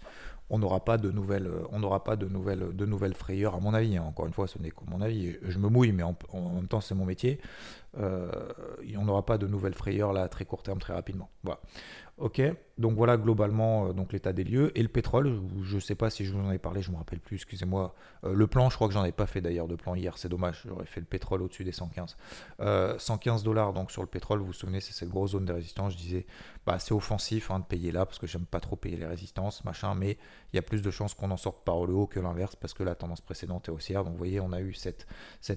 on 0.50 0.60
n'aura 0.60 0.80
pas 0.80 0.98
de 0.98 1.12
nouvelles, 1.12 1.48
euh, 1.48 1.68
on 1.72 1.80
n'aura 1.80 2.04
pas 2.06 2.16
de 2.16 2.25
nouvelles, 2.28 2.74
de 2.74 2.86
nouvelles 2.86 3.13
frayeurs, 3.13 3.54
à 3.56 3.60
mon 3.60 3.74
avis. 3.74 3.98
Hein. 3.98 4.04
Encore 4.07 4.25
une 4.25 4.34
fois, 4.34 4.48
ce 4.48 4.57
n'est 4.57 4.72
que 4.72 4.78
mon 4.88 5.00
avis. 5.00 5.36
Je 5.44 5.60
me 5.60 5.69
mouille, 5.69 5.92
mais 5.92 6.01
en, 6.01 6.16
même 6.56 6.68
temps, 6.68 6.81
c'est 6.81 6.96
mon 6.96 7.06
métier. 7.06 7.40
Euh, 8.00 8.31
on 8.98 9.06
n'aura 9.06 9.25
pas 9.25 9.38
de 9.38 9.46
nouvelles 9.46 9.75
frayeurs 9.75 10.12
là 10.12 10.24
à 10.24 10.28
très 10.28 10.46
court 10.46 10.63
terme, 10.63 10.80
très 10.80 10.94
rapidement. 10.94 11.30
Voilà. 11.44 11.60
Ok, 12.19 12.42
donc 12.77 12.95
voilà 12.98 13.16
globalement 13.16 13.88
euh, 13.88 13.94
donc 13.94 14.12
l'état 14.12 14.33
des 14.33 14.44
lieux. 14.44 14.77
Et 14.77 14.81
le 14.81 14.89
pétrole, 14.89 15.39
je 15.63 15.75
ne 15.75 15.80
sais 15.80 15.95
pas 15.95 16.10
si 16.10 16.25
je 16.25 16.33
vous 16.33 16.45
en 16.45 16.51
ai 16.51 16.57
parlé, 16.57 16.81
je 16.81 16.89
ne 16.89 16.95
me 16.95 16.98
rappelle 16.98 17.21
plus, 17.21 17.36
excusez-moi. 17.38 17.95
Euh, 18.25 18.33
le 18.33 18.48
plan, 18.48 18.69
je 18.69 18.75
crois 18.75 18.89
que 18.89 18.94
j'en 18.94 19.06
ai 19.06 19.13
pas 19.13 19.25
fait 19.25 19.39
d'ailleurs 19.39 19.69
de 19.69 19.75
plan 19.75 19.95
hier, 19.95 20.18
c'est 20.18 20.27
dommage, 20.27 20.63
j'aurais 20.68 20.86
fait 20.86 21.00
le 21.00 21.06
pétrole 21.06 21.42
au-dessus 21.42 21.63
des 21.63 21.71
115. 21.71 22.18
115 22.98 23.44
dollars 23.44 23.71
donc 23.71 23.91
sur 23.91 24.01
le 24.01 24.08
pétrole, 24.08 24.39
vous 24.39 24.48
vous 24.48 24.53
souvenez, 24.53 24.82
c'est 24.82 24.91
cette 24.91 25.08
grosse 25.08 25.32
zone 25.32 25.46
de 25.46 25.53
résistance. 25.53 25.93
Je 25.93 25.98
disais, 25.98 26.25
bah, 26.65 26.77
c'est 26.77 26.93
offensif 26.93 27.51
hein, 27.51 27.60
de 27.60 27.65
payer 27.65 27.93
là 27.93 28.05
parce 28.05 28.20
que 28.20 28.27
j'aime 28.27 28.46
pas 28.46 28.60
trop 28.60 28.75
payer 28.75 28.98
les 28.98 29.05
résistances, 29.05 29.63
machin, 29.63 29.96
mais 29.96 30.17
il 30.51 30.58
y 30.58 30.60
a 30.60 30.62
plus 30.62 30.82
de 30.82 30.91
chances 30.91 31.13
qu'on 31.13 31.32
en 31.32 31.38
sorte 31.38 31.63
par 31.63 31.86
le 31.86 31.93
haut 31.93 32.08
que 32.08 32.20
l'inverse 32.20 32.58
parce 32.58 32.74
que 32.74 32.84
la 32.84 32.96
tendance 32.96 33.22
précédente 33.22 33.70
est 33.70 33.72
haussière. 33.72 34.03
Donc 34.03 34.13
vous 34.13 34.17
voyez, 34.17 34.41
on 34.41 34.51
a 34.51 34.60
eu 34.60 34.74
cette, 34.74 35.05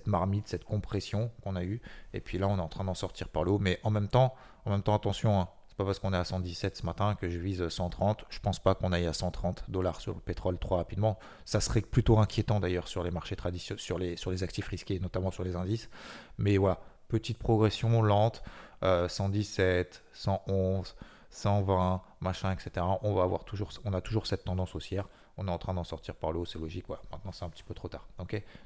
marmite, 0.07 0.47
cette 0.47 0.65
compression 0.65 1.33
qu'on 1.43 1.57
a 1.57 1.65
eu, 1.65 1.81
et 2.15 2.21
puis 2.21 2.39
là 2.39 2.47
on 2.47 2.59
est 2.59 2.63
en 2.63 2.69
train 2.69 2.85
d'en 2.85 2.95
sortir 2.95 3.29
par 3.29 3.43
le 3.43 3.51
haut, 3.51 3.59
mais 3.59 3.81
en 3.83 3.91
même 3.91 4.09
temps, 4.09 4.35
en 4.65 4.71
même 4.71 4.83
temps 4.83 4.95
attention, 4.95 5.41
hein, 5.41 5.49
c'est 5.73 5.79
pas 5.79 5.87
parce 5.87 6.01
qu'on 6.01 6.13
est 6.13 6.19
à 6.19 6.25
117 6.25 6.77
ce 6.77 6.85
matin 6.85 7.15
que 7.19 7.31
je 7.31 7.39
vise 7.39 7.67
130. 7.67 8.27
Je 8.29 8.41
pense 8.41 8.59
pas 8.59 8.75
qu'on 8.75 8.93
aille 8.93 9.07
à 9.07 9.15
130 9.15 9.65
dollars 9.69 10.03
sur 10.03 10.13
le 10.13 10.21
pétrole 10.21 10.59
trop 10.59 10.77
rapidement. 10.77 11.19
Ça 11.47 11.63
serait 11.63 11.81
plutôt 11.81 12.19
inquiétant 12.19 12.61
d'ailleurs 12.61 12.89
sur 12.89 13.03
les 13.03 13.11
marchés 13.11 13.37
traditionnels, 13.37 14.19
sur 14.19 14.31
les, 14.31 14.43
actifs 14.43 14.69
risqués, 14.69 15.01
notamment 15.01 15.31
sur 15.31 15.45
les 15.45 15.57
indices. 15.57 15.89
Mais 16.37 16.59
voilà, 16.59 16.79
petite 17.09 17.39
progression 17.39 18.03
lente, 18.03 18.43
117, 18.83 20.05
111, 20.13 20.95
120, 21.31 22.03
machin, 22.21 22.53
etc. 22.53 22.85
On 23.01 23.15
va 23.15 23.23
avoir 23.23 23.47
toujours, 23.47 23.71
on 23.87 23.95
a 23.95 24.03
toujours 24.03 24.27
cette 24.27 24.45
tendance 24.45 24.75
haussière 24.75 25.09
on 25.37 25.49
est 25.49 25.51
en 25.51 25.59
train 25.59 25.75
d'en 25.75 25.85
sortir 25.85 26.15
par 26.15 26.33
le 26.33 26.39
haut, 26.39 26.45
c'est 26.45 26.59
logique. 26.59 26.89
Maintenant, 26.89 27.33
c'est 27.33 27.45
un 27.45 27.49
petit 27.49 27.63
peu 27.63 27.75
trop 27.75 27.89
tard. 27.89 28.07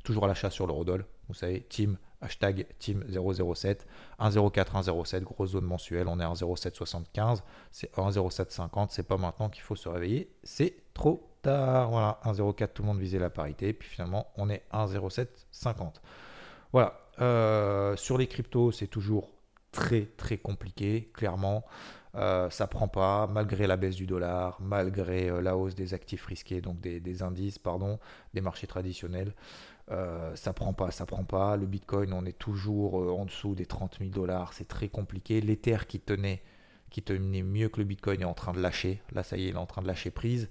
Toujours 0.05 0.25
à 0.25 0.29
l'achat 0.29 0.51
sur 0.51 0.67
le 0.67 0.73
Rodol. 0.73 1.07
Vous 1.29 1.35
savez, 1.35 1.63
team, 1.63 1.97
hashtag 2.21 2.67
team 2.79 3.05
007, 3.09 3.87
104, 4.19 4.83
107, 4.83 5.25
grosse 5.25 5.51
zone 5.51 5.65
mensuelle. 5.65 6.09
On 6.09 6.19
est 6.19 6.25
à 6.25 6.35
10775, 6.35 7.43
c'est 7.71 7.91
10750. 7.97 8.91
C'est 8.91 9.03
pas 9.05 9.17
maintenant 9.17 9.49
qu'il 9.49 9.63
faut 9.63 9.77
se 9.77 9.89
réveiller, 9.89 10.31
c'est 10.43 10.75
trop 10.93 11.31
tard. 11.43 11.91
Voilà, 11.91 12.19
104, 12.25 12.75
tout 12.75 12.83
le 12.83 12.89
monde 12.89 12.99
visait 12.99 13.19
la 13.19 13.31
parité. 13.31 13.73
Puis 13.73 13.89
finalement, 13.89 14.27
on 14.37 14.51
est 14.51 14.65
10750. 14.73 16.03
Voilà. 16.73 17.01
Euh, 17.21 17.97
sur 17.97 18.19
les 18.19 18.27
cryptos, 18.27 18.73
c'est 18.73 18.89
toujours 18.89 19.31
très 19.73 20.07
très 20.17 20.39
compliqué, 20.39 21.11
clairement. 21.15 21.65
Euh, 22.17 22.49
ça 22.51 22.67
prend 22.67 22.89
pas, 22.89 23.27
malgré 23.27 23.67
la 23.67 23.77
baisse 23.77 23.97
du 23.97 24.07
dollar, 24.07 24.59
malgré 24.61 25.29
euh, 25.29 25.43
la 25.43 25.57
hausse 25.57 25.75
des 25.75 25.93
actifs 25.93 26.25
risqués, 26.25 26.61
donc 26.61 26.81
des, 26.81 27.23
indices, 27.23 27.59
pardon, 27.59 27.99
des 28.33 28.41
marchés 28.41 28.67
traditionnels. 28.67 29.35
Euh, 29.91 30.35
ça 30.35 30.53
prend 30.53 30.73
pas, 30.73 30.91
ça 30.91 31.05
prend 31.07 31.25
pas. 31.25 31.57
Le 31.57 31.67
Bitcoin, 31.67 32.13
on 32.13 32.25
est 32.25 32.39
toujours 32.39 32.95
en 32.95 33.27
dessous 33.27 33.55
des 33.55 33.67
30 33.67 33.99
000 33.99 34.11
dollars, 34.11 34.53
c'est 34.53 34.69
très 34.69 34.89
compliqué. 34.89 35.41
L'Ether 35.41 35.79
qui 35.87 36.01
tenait 36.01 36.43
qui 36.89 37.03
tenait 37.03 37.43
mieux 37.43 37.69
que 37.69 37.81
le 37.81 37.85
Bitcoin 37.85 38.23
est 38.23 38.27
en 38.27 38.33
train 38.33 38.53
de 38.53 38.61
lâcher. 38.61 39.03
Là, 39.13 39.23
ça 39.25 39.37
y 39.37 39.45
est, 39.47 39.49
il 39.49 39.55
est 39.55 39.59
en 39.59 39.67
train 39.67 39.83
de 39.83 39.89
lâcher 39.89 40.11
prise. 40.11 40.49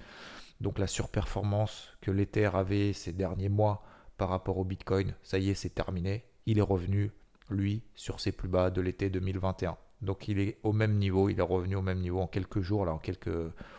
Donc 0.61 0.79
la 0.79 0.85
surperformance 0.85 1.89
que 2.01 2.11
l'Ether 2.11 2.51
avait 2.53 2.93
ces 2.93 3.13
derniers 3.13 3.49
mois 3.49 3.83
par 4.17 4.29
rapport 4.29 4.57
au 4.57 4.63
Bitcoin, 4.63 5.13
ça 5.23 5.39
y 5.39 5.49
est, 5.49 5.55
c'est 5.55 5.73
terminé. 5.73 6.25
Il 6.45 6.59
est 6.59 6.61
revenu, 6.61 7.11
lui, 7.49 7.83
sur 7.95 8.19
ses 8.19 8.31
plus 8.31 8.49
bas 8.49 8.69
de 8.69 8.81
l'été 8.81 9.09
2021. 9.09 9.77
Donc 10.05 10.27
il 10.27 10.39
est 10.39 10.57
au 10.63 10.71
même 10.73 10.97
niveau, 10.97 11.29
il 11.29 11.39
est 11.39 11.43
revenu 11.43 11.75
au 11.75 11.81
même 11.81 11.99
niveau 11.99 12.19
en 12.19 12.27
quelques 12.27 12.61
jours, 12.61 12.85
là, 12.85 12.93
en 12.93 12.97
quelques, 12.97 13.29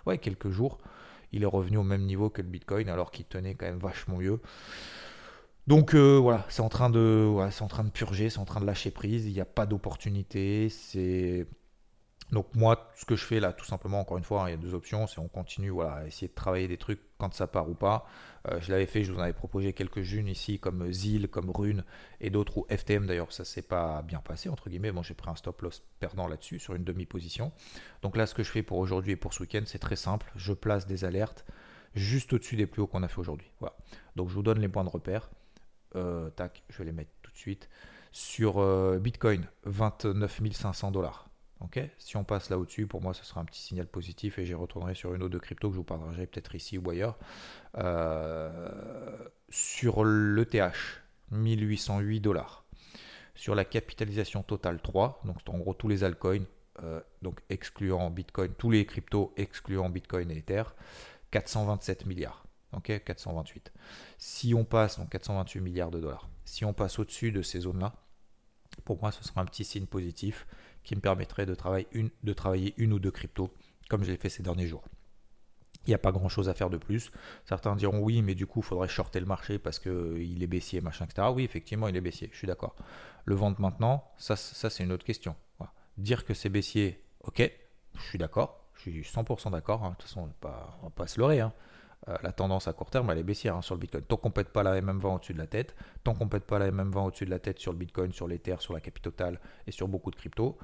ouais, 0.06 0.18
quelques 0.18 0.50
jours. 0.50 0.78
Il 1.32 1.42
est 1.42 1.46
revenu 1.46 1.78
au 1.78 1.82
même 1.82 2.02
niveau 2.04 2.30
que 2.30 2.42
le 2.42 2.48
Bitcoin 2.48 2.88
alors 2.88 3.10
qu'il 3.10 3.24
tenait 3.26 3.54
quand 3.54 3.66
même 3.66 3.78
vachement 3.78 4.18
mieux. 4.18 4.40
Donc 5.66 5.94
euh, 5.94 6.16
voilà, 6.16 6.46
c'est 6.48 6.62
en 6.62 6.68
train 6.68 6.90
de, 6.90 7.32
c'est 7.50 7.62
en 7.62 7.68
train 7.68 7.84
de 7.84 7.90
purger, 7.90 8.30
c'est 8.30 8.38
en 8.38 8.44
train 8.44 8.60
de 8.60 8.66
lâcher 8.66 8.90
prise. 8.90 9.26
Il 9.26 9.32
n'y 9.32 9.40
a 9.40 9.44
pas 9.44 9.66
d'opportunité. 9.66 10.68
C'est 10.68 11.46
donc 12.32 12.46
moi, 12.54 12.90
ce 12.96 13.04
que 13.04 13.14
je 13.14 13.24
fais 13.24 13.38
là, 13.38 13.52
tout 13.52 13.64
simplement, 13.64 14.00
encore 14.00 14.18
une 14.18 14.24
fois, 14.24 14.42
hein, 14.42 14.48
il 14.48 14.50
y 14.50 14.54
a 14.54 14.56
deux 14.56 14.74
options. 14.74 15.06
C'est 15.06 15.20
on 15.20 15.28
continue, 15.28 15.70
voilà, 15.70 15.94
à 15.94 16.06
essayer 16.06 16.28
de 16.28 16.34
travailler 16.34 16.66
des 16.66 16.76
trucs 16.76 17.00
quand 17.18 17.32
ça 17.32 17.46
part 17.46 17.68
ou 17.68 17.74
pas. 17.74 18.06
Euh, 18.48 18.60
je 18.60 18.72
l'avais 18.72 18.86
fait, 18.86 19.04
je 19.04 19.12
vous 19.12 19.18
en 19.18 19.22
avais 19.22 19.32
proposé 19.32 19.72
quelques-unes 19.72 20.28
ici, 20.28 20.58
comme 20.58 20.92
ZIL, 20.92 21.28
comme 21.28 21.50
Rune 21.50 21.84
et 22.20 22.30
d'autres, 22.30 22.58
ou 22.58 22.66
FTM 22.68 23.06
d'ailleurs, 23.06 23.32
ça 23.32 23.44
s'est 23.44 23.62
pas 23.62 24.02
bien 24.02 24.18
passé, 24.18 24.48
entre 24.48 24.68
guillemets. 24.68 24.92
Bon, 24.92 25.02
j'ai 25.02 25.14
pris 25.14 25.30
un 25.30 25.36
stop 25.36 25.62
loss 25.62 25.82
perdant 26.00 26.26
là-dessus, 26.26 26.58
sur 26.58 26.74
une 26.74 26.84
demi-position. 26.84 27.52
Donc 28.02 28.16
là, 28.16 28.26
ce 28.26 28.34
que 28.34 28.42
je 28.42 28.50
fais 28.50 28.62
pour 28.62 28.78
aujourd'hui 28.78 29.12
et 29.12 29.16
pour 29.16 29.32
ce 29.32 29.42
week-end, 29.42 29.62
c'est 29.64 29.78
très 29.78 29.96
simple. 29.96 30.30
Je 30.34 30.52
place 30.52 30.86
des 30.86 31.04
alertes 31.04 31.44
juste 31.94 32.32
au-dessus 32.32 32.56
des 32.56 32.66
plus 32.66 32.82
hauts 32.82 32.86
qu'on 32.86 33.02
a 33.02 33.08
fait 33.08 33.18
aujourd'hui. 33.18 33.50
Voilà. 33.60 33.76
Donc 34.16 34.28
je 34.28 34.34
vous 34.34 34.42
donne 34.42 34.60
les 34.60 34.68
points 34.68 34.84
de 34.84 34.90
repère. 34.90 35.30
Euh, 35.94 36.30
tac, 36.30 36.62
je 36.68 36.78
vais 36.78 36.84
les 36.84 36.92
mettre 36.92 37.10
tout 37.22 37.32
de 37.32 37.36
suite. 37.36 37.68
Sur 38.12 38.58
euh, 38.58 38.98
Bitcoin, 38.98 39.46
29 39.64 40.40
500 40.52 40.90
dollars. 40.90 41.25
Si 41.98 42.16
on 42.16 42.24
passe 42.24 42.50
là 42.50 42.58
au-dessus, 42.58 42.86
pour 42.86 43.02
moi, 43.02 43.14
ce 43.14 43.24
sera 43.24 43.40
un 43.40 43.44
petit 43.44 43.60
signal 43.60 43.86
positif 43.86 44.38
et 44.38 44.46
j'y 44.46 44.54
retournerai 44.54 44.94
sur 44.94 45.14
une 45.14 45.22
autre 45.22 45.32
de 45.32 45.38
crypto 45.38 45.68
que 45.68 45.74
je 45.74 45.78
vous 45.78 45.84
partagerai 45.84 46.26
peut-être 46.26 46.54
ici 46.54 46.78
ou 46.78 46.88
ailleurs. 46.90 47.18
Euh, 47.78 49.18
sur 49.48 50.04
l'ETH, 50.04 50.74
1808 51.30 52.20
dollars. 52.20 52.64
Sur 53.34 53.54
la 53.54 53.64
capitalisation 53.64 54.42
totale 54.42 54.80
3, 54.80 55.22
donc 55.24 55.36
en 55.48 55.58
gros 55.58 55.74
tous 55.74 55.88
les 55.88 56.04
altcoins, 56.04 56.46
donc 57.22 57.40
excluant 57.50 58.10
Bitcoin, 58.10 58.52
tous 58.54 58.70
les 58.70 58.86
cryptos 58.86 59.32
excluant 59.36 59.90
Bitcoin 59.90 60.30
et 60.30 60.38
Ether, 60.38 60.64
427 61.30 62.06
milliards. 62.06 62.46
Ok, 62.72 63.02
428. 63.04 63.72
Si 64.18 64.54
on 64.54 64.64
passe, 64.64 64.98
donc 64.98 65.10
428 65.10 65.60
milliards 65.60 65.90
de 65.90 66.00
dollars, 66.00 66.28
si 66.44 66.64
on 66.64 66.72
passe 66.72 66.98
au-dessus 66.98 67.32
de 67.32 67.42
ces 67.42 67.60
zones-là, 67.60 67.94
pour 68.84 69.00
moi, 69.00 69.12
ce 69.12 69.24
sera 69.24 69.40
un 69.40 69.44
petit 69.44 69.64
signe 69.64 69.86
positif 69.86 70.46
qui 70.86 70.94
me 70.94 71.00
permettrait 71.00 71.46
de 71.46 71.54
travailler 71.54 71.88
une, 71.90 72.92
ou 72.92 72.98
deux 73.00 73.10
cryptos, 73.10 73.52
comme 73.90 74.04
je 74.04 74.12
l'ai 74.12 74.16
fait 74.16 74.28
ces 74.28 74.44
derniers 74.44 74.68
jours. 74.68 74.84
Il 75.84 75.90
n'y 75.90 75.94
a 75.94 75.98
pas 75.98 76.12
grand 76.12 76.28
chose 76.28 76.48
à 76.48 76.54
faire 76.54 76.70
de 76.70 76.76
plus. 76.76 77.10
Certains 77.44 77.74
diront 77.74 77.98
oui, 77.98 78.22
mais 78.22 78.36
du 78.36 78.46
coup, 78.46 78.60
il 78.60 78.64
faudrait 78.64 78.88
shorter 78.88 79.18
le 79.18 79.26
marché 79.26 79.58
parce 79.58 79.80
qu'il 79.80 80.42
est 80.42 80.46
baissier, 80.46 80.80
machin, 80.80 81.04
etc. 81.04 81.28
Oui, 81.34 81.42
effectivement, 81.42 81.88
il 81.88 81.96
est 81.96 82.00
baissier, 82.00 82.30
je 82.32 82.38
suis 82.38 82.46
d'accord. 82.46 82.76
Le 83.24 83.34
vendre 83.34 83.60
maintenant, 83.60 84.04
ça, 84.16 84.36
ça 84.36 84.70
c'est 84.70 84.84
une 84.84 84.92
autre 84.92 85.04
question. 85.04 85.34
Dire 85.98 86.24
que 86.24 86.34
c'est 86.34 86.50
baissier, 86.50 87.02
ok, 87.24 87.50
je 87.94 88.02
suis 88.02 88.18
d'accord, 88.18 88.70
je 88.74 88.82
suis 88.82 89.00
100% 89.00 89.50
d'accord. 89.50 89.82
Hein. 89.82 89.90
De 89.90 89.94
toute 89.94 90.02
façon, 90.02 90.20
on 90.20 90.26
ne 90.26 90.32
va 90.42 90.90
pas 90.94 91.06
se 91.08 91.18
leurrer. 91.18 91.40
Hein. 91.40 91.52
Euh, 92.08 92.16
la 92.22 92.30
tendance 92.30 92.68
à 92.68 92.72
court 92.72 92.88
terme, 92.88 93.10
elle 93.10 93.18
est 93.18 93.24
baissière 93.24 93.56
hein, 93.56 93.62
sur 93.62 93.74
le 93.74 93.80
Bitcoin. 93.80 94.04
Tant 94.04 94.16
qu'on 94.16 94.28
ne 94.28 94.34
pète 94.34 94.50
pas 94.50 94.62
la 94.62 94.80
MM20 94.80 95.16
au-dessus 95.16 95.32
de 95.32 95.38
la 95.38 95.46
tête, 95.46 95.74
tant 96.04 96.14
qu'on 96.14 96.26
ne 96.26 96.30
pète 96.30 96.44
pas 96.44 96.58
la 96.58 96.70
MM20 96.70 97.06
au-dessus 97.06 97.24
de 97.24 97.30
la 97.30 97.40
tête 97.40 97.58
sur 97.58 97.72
le 97.72 97.78
Bitcoin, 97.78 98.12
sur 98.12 98.28
l'Ether, 98.28 98.56
sur 98.60 98.74
la 98.74 98.80
capitale 98.80 99.40
et 99.66 99.72
sur 99.72 99.88
beaucoup 99.88 100.12
de 100.12 100.16
cryptos, 100.16 100.56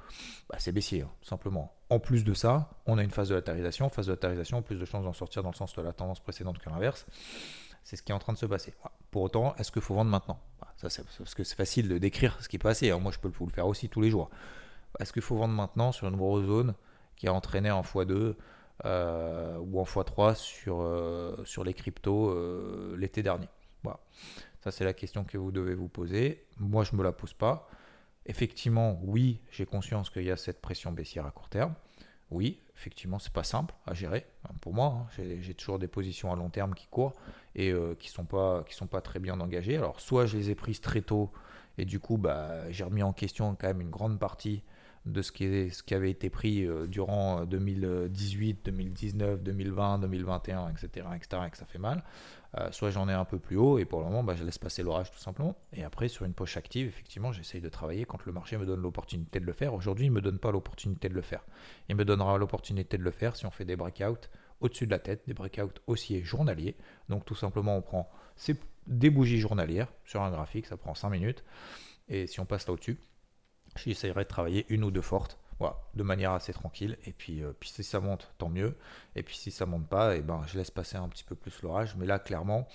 bah, 0.49 0.55
c'est 0.59 0.71
baissier, 0.71 1.01
hein, 1.01 1.09
simplement. 1.21 1.73
En 1.89 1.99
plus 1.99 2.23
de 2.23 2.33
ça, 2.33 2.69
on 2.85 2.97
a 2.97 3.03
une 3.03 3.11
phase 3.11 3.29
de 3.29 3.35
latérisation. 3.35 3.89
Phase 3.89 4.07
de 4.07 4.13
latérisation, 4.13 4.61
plus 4.61 4.79
de 4.79 4.85
chances 4.85 5.03
d'en 5.03 5.13
sortir 5.13 5.43
dans 5.43 5.51
le 5.51 5.55
sens 5.55 5.75
de 5.75 5.81
la 5.81 5.91
tendance 5.91 6.21
précédente 6.21 6.59
que 6.59 6.69
l'inverse. 6.69 7.05
C'est 7.83 7.97
ce 7.97 8.03
qui 8.03 8.13
est 8.13 8.15
en 8.15 8.19
train 8.19 8.33
de 8.33 8.37
se 8.37 8.45
passer. 8.45 8.73
Pour 9.11 9.23
autant, 9.23 9.53
est-ce 9.57 9.71
qu'il 9.71 9.81
faut 9.81 9.95
vendre 9.95 10.09
maintenant? 10.09 10.39
C'est, 10.77 11.05
Parce 11.17 11.35
que 11.35 11.43
c'est 11.43 11.55
facile 11.55 11.89
de 11.89 11.97
décrire 11.97 12.41
ce 12.41 12.47
qui 12.47 12.55
est 12.55 12.59
passé. 12.59 12.91
Hein. 12.91 12.99
Moi, 12.99 13.11
je 13.11 13.19
peux 13.19 13.27
vous 13.27 13.45
le 13.45 13.51
faire 13.51 13.67
aussi 13.67 13.89
tous 13.89 14.01
les 14.01 14.09
jours. 14.09 14.29
Est-ce 14.99 15.11
qu'il 15.11 15.21
faut 15.21 15.35
vendre 15.35 15.53
maintenant 15.53 15.91
sur 15.91 16.07
une 16.07 16.17
zone 16.45 16.73
qui 17.15 17.27
a 17.27 17.33
entraîné 17.33 17.71
en 17.71 17.81
x2 17.81 18.35
euh, 18.85 19.57
ou 19.57 19.79
en 19.79 19.83
x3 19.83 20.35
sur, 20.35 20.81
euh, 20.81 21.35
sur 21.45 21.63
les 21.63 21.73
cryptos 21.73 22.29
euh, 22.29 22.95
l'été 22.97 23.23
dernier. 23.23 23.47
Voilà. 23.83 23.99
Ça, 24.61 24.71
c'est 24.71 24.83
la 24.83 24.93
question 24.93 25.23
que 25.23 25.37
vous 25.37 25.51
devez 25.51 25.75
vous 25.75 25.89
poser. 25.89 26.45
Moi, 26.57 26.83
je 26.83 26.93
ne 26.93 26.97
me 26.97 27.03
la 27.03 27.11
pose 27.11 27.33
pas. 27.33 27.69
Effectivement, 28.25 28.99
oui, 29.03 29.41
j'ai 29.51 29.65
conscience 29.65 30.09
qu'il 30.09 30.23
y 30.23 30.31
a 30.31 30.37
cette 30.37 30.61
pression 30.61 30.91
baissière 30.91 31.25
à 31.25 31.31
court 31.31 31.49
terme. 31.49 31.73
Oui, 32.31 32.61
effectivement, 32.75 33.19
c'est 33.19 33.33
pas 33.33 33.43
simple 33.43 33.75
à 33.85 33.93
gérer. 33.93 34.25
Pour 34.61 34.73
moi, 34.73 35.07
hein. 35.07 35.23
j'ai 35.39 35.53
toujours 35.53 35.77
des 35.77 35.87
positions 35.87 36.31
à 36.31 36.35
long 36.35 36.49
terme 36.49 36.73
qui 36.73 36.87
courent 36.87 37.13
et 37.55 37.73
qui 37.99 38.09
sont 38.09 38.25
sont 38.69 38.87
pas 38.87 39.01
très 39.01 39.19
bien 39.19 39.39
engagées. 39.39 39.77
Alors, 39.77 39.99
soit 39.99 40.25
je 40.25 40.37
les 40.37 40.49
ai 40.49 40.55
prises 40.55 40.81
très 40.81 41.01
tôt 41.01 41.31
et 41.77 41.85
du 41.85 41.99
coup, 41.99 42.17
bah, 42.17 42.71
j'ai 42.71 42.83
remis 42.83 43.03
en 43.03 43.13
question 43.13 43.55
quand 43.55 43.67
même 43.67 43.81
une 43.81 43.89
grande 43.89 44.19
partie 44.19 44.63
de 45.05 45.21
ce 45.21 45.31
qui, 45.31 45.93
avait 45.93 46.11
été 46.11 46.29
pris 46.29 46.65
euh, 46.65 46.87
durant 46.87 47.45
2018, 47.45 48.65
2019, 48.65 49.43
2020, 49.43 49.99
2021, 49.99 50.69
etc., 50.69 51.07
et 51.15 51.49
que 51.49 51.57
ça 51.57 51.65
fait 51.65 51.79
mal. 51.79 52.03
Euh, 52.59 52.71
soit 52.71 52.91
j'en 52.91 53.09
ai 53.09 53.13
un 53.13 53.25
peu 53.25 53.39
plus 53.39 53.57
haut 53.57 53.79
et 53.79 53.85
pour 53.85 53.99
le 53.99 54.05
moment, 54.05 54.23
bah, 54.23 54.35
je 54.35 54.43
laisse 54.43 54.59
passer 54.59 54.83
l'orage 54.83 55.11
tout 55.11 55.17
simplement. 55.17 55.57
Et 55.73 55.83
après, 55.83 56.07
sur 56.07 56.25
une 56.25 56.33
poche 56.33 56.55
active, 56.55 56.87
effectivement, 56.87 57.31
j'essaye 57.31 57.61
de 57.61 57.69
travailler 57.69 58.05
quand 58.05 58.25
le 58.25 58.31
marché 58.31 58.57
me 58.57 58.65
donne 58.65 58.81
l'opportunité 58.81 59.39
de 59.39 59.45
le 59.45 59.53
faire. 59.53 59.73
Aujourd'hui, 59.73 60.05
il 60.05 60.09
ne 60.09 60.15
me 60.15 60.21
donne 60.21 60.37
pas 60.37 60.51
l'opportunité 60.51 61.09
de 61.09 61.15
le 61.15 61.21
faire. 61.21 61.43
Il 61.89 61.95
me 61.95 62.05
donnera 62.05 62.37
l'opportunité 62.37 62.97
de 62.97 63.03
le 63.03 63.11
faire 63.11 63.35
si 63.35 63.45
on 63.45 63.51
fait 63.51 63.65
des 63.65 63.75
breakouts 63.75 64.27
au-dessus 64.61 64.85
de 64.85 64.91
la 64.91 64.99
tête, 64.99 65.23
des 65.27 65.33
breakouts 65.33 65.79
haussiers 65.87 66.23
journaliers. 66.23 66.77
Donc 67.09 67.25
tout 67.25 67.35
simplement, 67.35 67.75
on 67.75 67.81
prend 67.81 68.09
des 68.85 69.09
bougies 69.09 69.39
journalières 69.39 69.91
sur 70.05 70.21
un 70.21 70.29
graphique, 70.29 70.67
ça 70.67 70.77
prend 70.77 70.93
5 70.93 71.09
minutes. 71.09 71.43
Et 72.07 72.27
si 72.27 72.39
on 72.39 72.45
passe 72.45 72.67
là 72.67 72.73
au-dessus, 72.73 72.99
j'essaierai 73.75 74.23
de 74.23 74.29
travailler 74.29 74.65
une 74.69 74.83
ou 74.83 74.91
deux 74.91 75.01
fortes. 75.01 75.37
Voilà, 75.59 75.77
de 75.93 76.03
manière 76.03 76.31
assez 76.31 76.53
tranquille. 76.53 76.97
Et 77.05 77.13
puis, 77.13 77.43
euh, 77.43 77.53
puis 77.57 77.69
si 77.69 77.83
ça 77.83 77.99
monte, 77.99 78.33
tant 78.37 78.49
mieux. 78.49 78.75
Et 79.15 79.23
puis 79.23 79.37
si 79.37 79.51
ça 79.51 79.65
monte 79.65 79.87
pas, 79.87 80.15
et 80.15 80.19
eh 80.19 80.21
ben, 80.21 80.41
je 80.47 80.57
laisse 80.57 80.71
passer 80.71 80.97
un 80.97 81.07
petit 81.07 81.23
peu 81.23 81.35
plus 81.35 81.61
l'orage. 81.61 81.95
Mais 81.95 82.05
là, 82.05 82.19
clairement, 82.19 82.67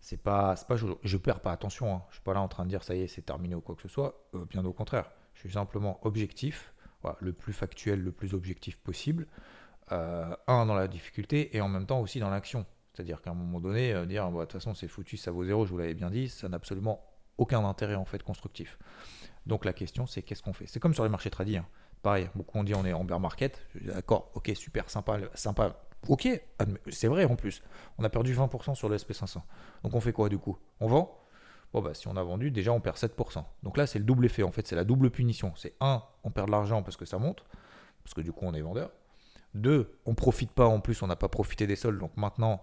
c'est 0.00 0.16
pas, 0.16 0.54
pas, 0.68 0.76
je, 0.76 0.86
je 1.02 1.16
perds 1.16 1.40
pas 1.40 1.52
attention. 1.52 1.94
Hein. 1.94 2.02
Je 2.10 2.16
suis 2.16 2.22
pas 2.22 2.34
là 2.34 2.40
en 2.40 2.48
train 2.48 2.64
de 2.64 2.70
dire 2.70 2.82
ça 2.82 2.94
y 2.94 3.02
est, 3.02 3.06
c'est 3.06 3.22
terminé 3.22 3.54
ou 3.54 3.60
quoi 3.60 3.74
que 3.74 3.82
ce 3.82 3.88
soit. 3.88 4.26
Euh, 4.34 4.44
bien 4.46 4.64
au 4.64 4.72
contraire, 4.72 5.10
je 5.34 5.40
suis 5.40 5.52
simplement 5.52 5.98
objectif, 6.02 6.72
le 7.20 7.32
plus 7.32 7.52
factuel, 7.52 8.00
le 8.00 8.12
plus 8.12 8.34
objectif 8.34 8.76
possible. 8.78 9.26
Euh, 9.92 10.34
un 10.46 10.66
dans 10.66 10.74
la 10.74 10.86
difficulté 10.86 11.56
et 11.56 11.60
en 11.60 11.68
même 11.68 11.86
temps 11.86 12.00
aussi 12.00 12.20
dans 12.20 12.30
l'action. 12.30 12.66
C'est-à-dire 12.92 13.22
qu'à 13.22 13.30
un 13.30 13.34
moment 13.34 13.60
donné, 13.60 14.06
dire 14.06 14.30
de 14.30 14.40
toute 14.40 14.52
façon 14.52 14.74
c'est 14.74 14.88
foutu, 14.88 15.16
ça 15.16 15.30
vaut 15.30 15.44
zéro, 15.44 15.64
je 15.64 15.70
vous 15.70 15.78
l'avais 15.78 15.94
bien 15.94 16.10
dit, 16.10 16.28
ça 16.28 16.48
n'a 16.48 16.56
absolument 16.56 17.02
aucun 17.38 17.64
intérêt 17.64 17.94
en 17.94 18.04
fait 18.04 18.22
constructif. 18.22 18.78
Donc 19.46 19.64
la 19.64 19.72
question, 19.72 20.06
c'est 20.06 20.22
qu'est-ce 20.22 20.42
qu'on 20.42 20.52
fait? 20.52 20.66
C'est 20.66 20.80
comme 20.80 20.94
sur 20.94 21.04
les 21.04 21.10
marchés 21.10 21.30
tradis. 21.30 21.56
Hein. 21.56 21.66
Pareil, 22.02 22.30
beaucoup 22.34 22.58
ont 22.58 22.64
dit 22.64 22.74
on 22.74 22.84
est 22.84 22.92
en 22.92 23.04
bear 23.04 23.20
market. 23.20 23.60
D'accord, 23.80 24.30
ok, 24.34 24.50
super, 24.54 24.88
sympa, 24.90 25.18
sympa. 25.34 25.76
Ok, 26.08 26.28
c'est 26.88 27.08
vrai 27.08 27.24
en 27.26 27.36
plus. 27.36 27.62
On 27.98 28.04
a 28.04 28.08
perdu 28.08 28.34
20% 28.34 28.74
sur 28.74 28.88
le 28.88 28.96
SP500. 28.96 29.42
Donc 29.82 29.94
on 29.94 30.00
fait 30.00 30.12
quoi 30.12 30.28
du 30.28 30.38
coup? 30.38 30.58
On 30.80 30.86
vend? 30.86 31.16
Bon, 31.72 31.82
bah 31.82 31.94
si 31.94 32.08
on 32.08 32.16
a 32.16 32.22
vendu, 32.22 32.50
déjà 32.50 32.72
on 32.72 32.80
perd 32.80 32.96
7%. 32.96 33.44
Donc 33.62 33.76
là, 33.76 33.86
c'est 33.86 33.98
le 33.98 34.04
double 34.04 34.24
effet 34.24 34.42
en 34.42 34.50
fait, 34.50 34.66
c'est 34.66 34.76
la 34.76 34.84
double 34.84 35.10
punition. 35.10 35.52
C'est 35.56 35.74
un, 35.80 36.02
on 36.24 36.30
perd 36.30 36.46
de 36.46 36.52
l'argent 36.52 36.82
parce 36.82 36.96
que 36.96 37.04
ça 37.04 37.18
monte, 37.18 37.44
parce 38.02 38.14
que 38.14 38.22
du 38.22 38.32
coup 38.32 38.44
on 38.46 38.54
est 38.54 38.62
vendeur. 38.62 38.90
Deux, 39.54 39.92
on 40.06 40.14
profite 40.14 40.50
pas 40.52 40.66
en 40.66 40.80
plus, 40.80 41.02
on 41.02 41.06
n'a 41.06 41.16
pas 41.16 41.28
profité 41.28 41.66
des 41.66 41.76
soldes. 41.76 41.98
Donc 41.98 42.16
maintenant, 42.16 42.60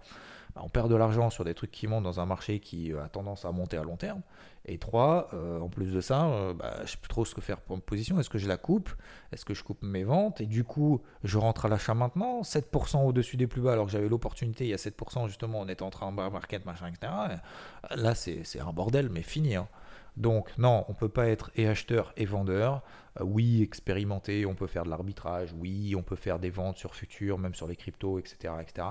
bah, 0.54 0.62
on 0.64 0.68
perd 0.68 0.90
de 0.90 0.96
l'argent 0.96 1.30
sur 1.30 1.44
des 1.44 1.54
trucs 1.54 1.70
qui 1.70 1.86
montent 1.86 2.04
dans 2.04 2.20
un 2.20 2.26
marché 2.26 2.60
qui 2.60 2.92
euh, 2.92 3.04
a 3.04 3.08
tendance 3.08 3.44
à 3.44 3.52
monter 3.52 3.76
à 3.76 3.82
long 3.82 3.96
terme. 3.96 4.22
Et 4.64 4.78
trois, 4.78 5.28
euh, 5.32 5.60
en 5.60 5.68
plus 5.68 5.92
de 5.92 6.00
ça, 6.00 6.26
euh, 6.26 6.54
bah, 6.54 6.74
je 6.78 6.82
ne 6.82 6.86
sais 6.86 6.96
plus 6.96 7.08
trop 7.08 7.24
ce 7.24 7.34
que 7.34 7.40
faire 7.40 7.60
pour 7.60 7.76
une 7.76 7.82
position. 7.82 8.18
Est-ce 8.20 8.30
que 8.30 8.38
je 8.38 8.48
la 8.48 8.56
coupe? 8.56 8.90
Est-ce 9.32 9.44
que 9.44 9.54
je 9.54 9.62
coupe 9.62 9.82
mes 9.82 10.04
ventes? 10.04 10.40
Et 10.40 10.46
du 10.46 10.64
coup, 10.64 11.00
je 11.24 11.38
rentre 11.38 11.66
à 11.66 11.68
l'achat 11.68 11.94
maintenant, 11.94 12.42
7% 12.42 13.04
au-dessus 13.06 13.36
des 13.36 13.46
plus 13.46 13.62
bas, 13.62 13.72
alors 13.72 13.86
que 13.86 13.92
j'avais 13.92 14.08
l'opportunité, 14.08 14.64
il 14.64 14.70
y 14.70 14.74
a 14.74 14.76
7% 14.76 15.26
justement, 15.26 15.60
on 15.60 15.68
était 15.68 15.82
en 15.82 15.90
train 15.90 16.06
en 16.06 16.12
market, 16.12 16.66
machin, 16.66 16.88
etc. 16.88 17.12
Là, 17.94 18.14
c'est 18.14 18.60
un 18.60 18.72
bordel, 18.72 19.08
mais 19.10 19.22
fini. 19.22 19.56
Hein. 19.56 19.68
Donc 20.18 20.50
non, 20.58 20.84
on 20.88 20.92
ne 20.92 20.98
peut 20.98 21.08
pas 21.08 21.28
être 21.28 21.50
et 21.54 21.68
acheteur 21.68 22.12
et 22.16 22.26
vendeur. 22.26 22.82
oui, 23.20 23.62
expérimenter, 23.62 24.44
on 24.46 24.54
peut 24.54 24.66
faire 24.66 24.84
de 24.84 24.90
l'arbitrage. 24.90 25.54
Oui, 25.56 25.94
on 25.96 26.02
peut 26.02 26.16
faire 26.16 26.38
des 26.38 26.50
ventes 26.50 26.76
sur 26.76 26.94
futur, 26.94 27.38
même 27.38 27.54
sur 27.54 27.68
les 27.68 27.76
cryptos, 27.76 28.18
etc. 28.18 28.54
etc. 28.60 28.88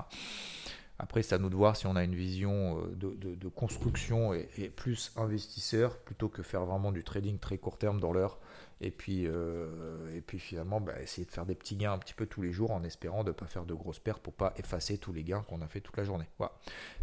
Après, 0.98 1.22
c'est 1.22 1.34
à 1.34 1.38
nous 1.38 1.48
de 1.48 1.54
voir 1.54 1.76
si 1.76 1.86
on 1.86 1.94
a 1.94 2.02
une 2.02 2.14
vision 2.14 2.82
euh, 2.82 2.94
de, 2.96 3.48
construction 3.48 4.34
et, 4.34 4.68
plus 4.68 5.12
investisseur 5.16 5.96
plutôt 5.98 6.28
que 6.28 6.42
faire 6.42 6.64
vraiment 6.64 6.90
du 6.90 7.04
trading 7.04 7.38
très 7.38 7.58
court 7.58 7.78
terme 7.78 8.00
dans 8.00 8.12
l'heure. 8.12 8.38
Et 8.80 8.90
puis, 8.90 9.26
euh, 9.26 10.20
finalement, 10.38 10.80
bah, 10.80 11.00
essayer 11.00 11.24
de 11.24 11.30
faire 11.30 11.46
des 11.46 11.54
petits 11.54 11.76
gains 11.76 11.92
un 11.92 11.98
petit 11.98 12.14
peu 12.14 12.26
tous 12.26 12.42
les 12.42 12.52
jours 12.52 12.70
en 12.70 12.82
espérant 12.82 13.22
ne 13.22 13.32
pas 13.32 13.46
faire 13.46 13.64
de 13.64 13.74
grosses 13.74 13.98
pertes 13.98 14.22
pour 14.22 14.32
pas 14.32 14.54
effacer 14.56 14.98
tous 14.98 15.12
les 15.12 15.24
gains 15.24 15.42
qu'on 15.42 15.62
a 15.62 15.68
fait 15.68 15.80
toute 15.80 15.96
la 15.96 16.04
journée. 16.04 16.28
Voilà. 16.38 16.52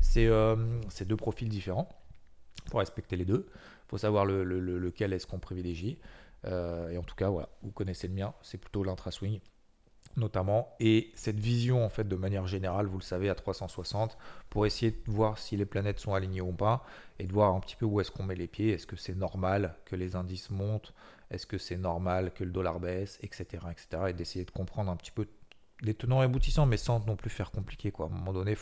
C'est 0.01 0.27
euh, 0.27 0.55
deux 1.05 1.17
profils 1.17 1.49
différents. 1.49 1.89
Il 2.65 2.71
faut 2.71 2.77
respecter 2.79 3.15
les 3.15 3.25
deux. 3.25 3.47
Il 3.49 3.89
faut 3.89 3.97
savoir 3.97 4.25
le, 4.25 4.43
lequel 4.43 5.13
est-ce 5.13 5.27
qu'on 5.27 5.39
privilégie. 5.39 5.99
et 6.45 6.97
en 6.97 7.03
tout 7.03 7.15
cas, 7.15 7.29
voilà, 7.29 7.49
vous 7.63 7.71
connaissez 7.71 8.07
le 8.07 8.13
mien, 8.13 8.33
c'est 8.41 8.57
plutôt 8.57 8.83
l'intra-swing. 8.83 9.39
notamment, 10.17 10.75
et 10.79 11.11
cette 11.15 11.39
vision 11.39 11.83
en 11.83 11.89
fait 11.89 12.07
de 12.07 12.15
manière 12.15 12.47
générale, 12.47 12.85
vous 12.85 12.97
le 12.97 13.03
savez, 13.03 13.29
à 13.29 13.35
360, 13.35 14.17
pour 14.49 14.65
essayer 14.65 14.91
de 14.91 15.11
voir 15.11 15.37
si 15.37 15.57
les 15.57 15.65
planètes 15.65 15.99
sont 15.99 16.13
alignées 16.13 16.41
ou 16.41 16.53
pas, 16.53 16.85
et 17.19 17.25
de 17.25 17.33
voir 17.33 17.53
un 17.53 17.59
petit 17.59 17.75
peu 17.75 17.85
où 17.85 17.99
est-ce 17.99 18.11
qu'on 18.11 18.23
met 18.23 18.35
les 18.35 18.47
pieds, 18.47 18.69
est-ce 18.71 18.87
que 18.87 18.95
c'est 18.95 19.15
normal 19.15 19.75
que 19.85 19.95
les 19.95 20.15
indices 20.15 20.49
montent, 20.49 20.93
est-ce 21.31 21.45
que 21.45 21.57
c'est 21.57 21.77
normal 21.77 22.31
que 22.33 22.43
le 22.43 22.51
dollar 22.51 22.79
baisse, 22.79 23.19
etc. 23.21 23.45
etc. 23.71 24.03
et 24.09 24.13
d'essayer 24.13 24.45
de 24.45 24.51
comprendre 24.51 24.91
un 24.91 24.95
petit 24.95 25.11
peu 25.11 25.27
les 25.81 25.93
tenants 25.93 26.21
et 26.21 26.25
aboutissants, 26.25 26.65
mais 26.65 26.77
sans 26.77 27.05
non 27.05 27.15
plus 27.15 27.29
faire 27.29 27.51
compliqué. 27.51 27.91
Quoi. 27.91 28.05
À 28.05 28.09
un 28.09 28.11
moment 28.11 28.33
donné, 28.33 28.57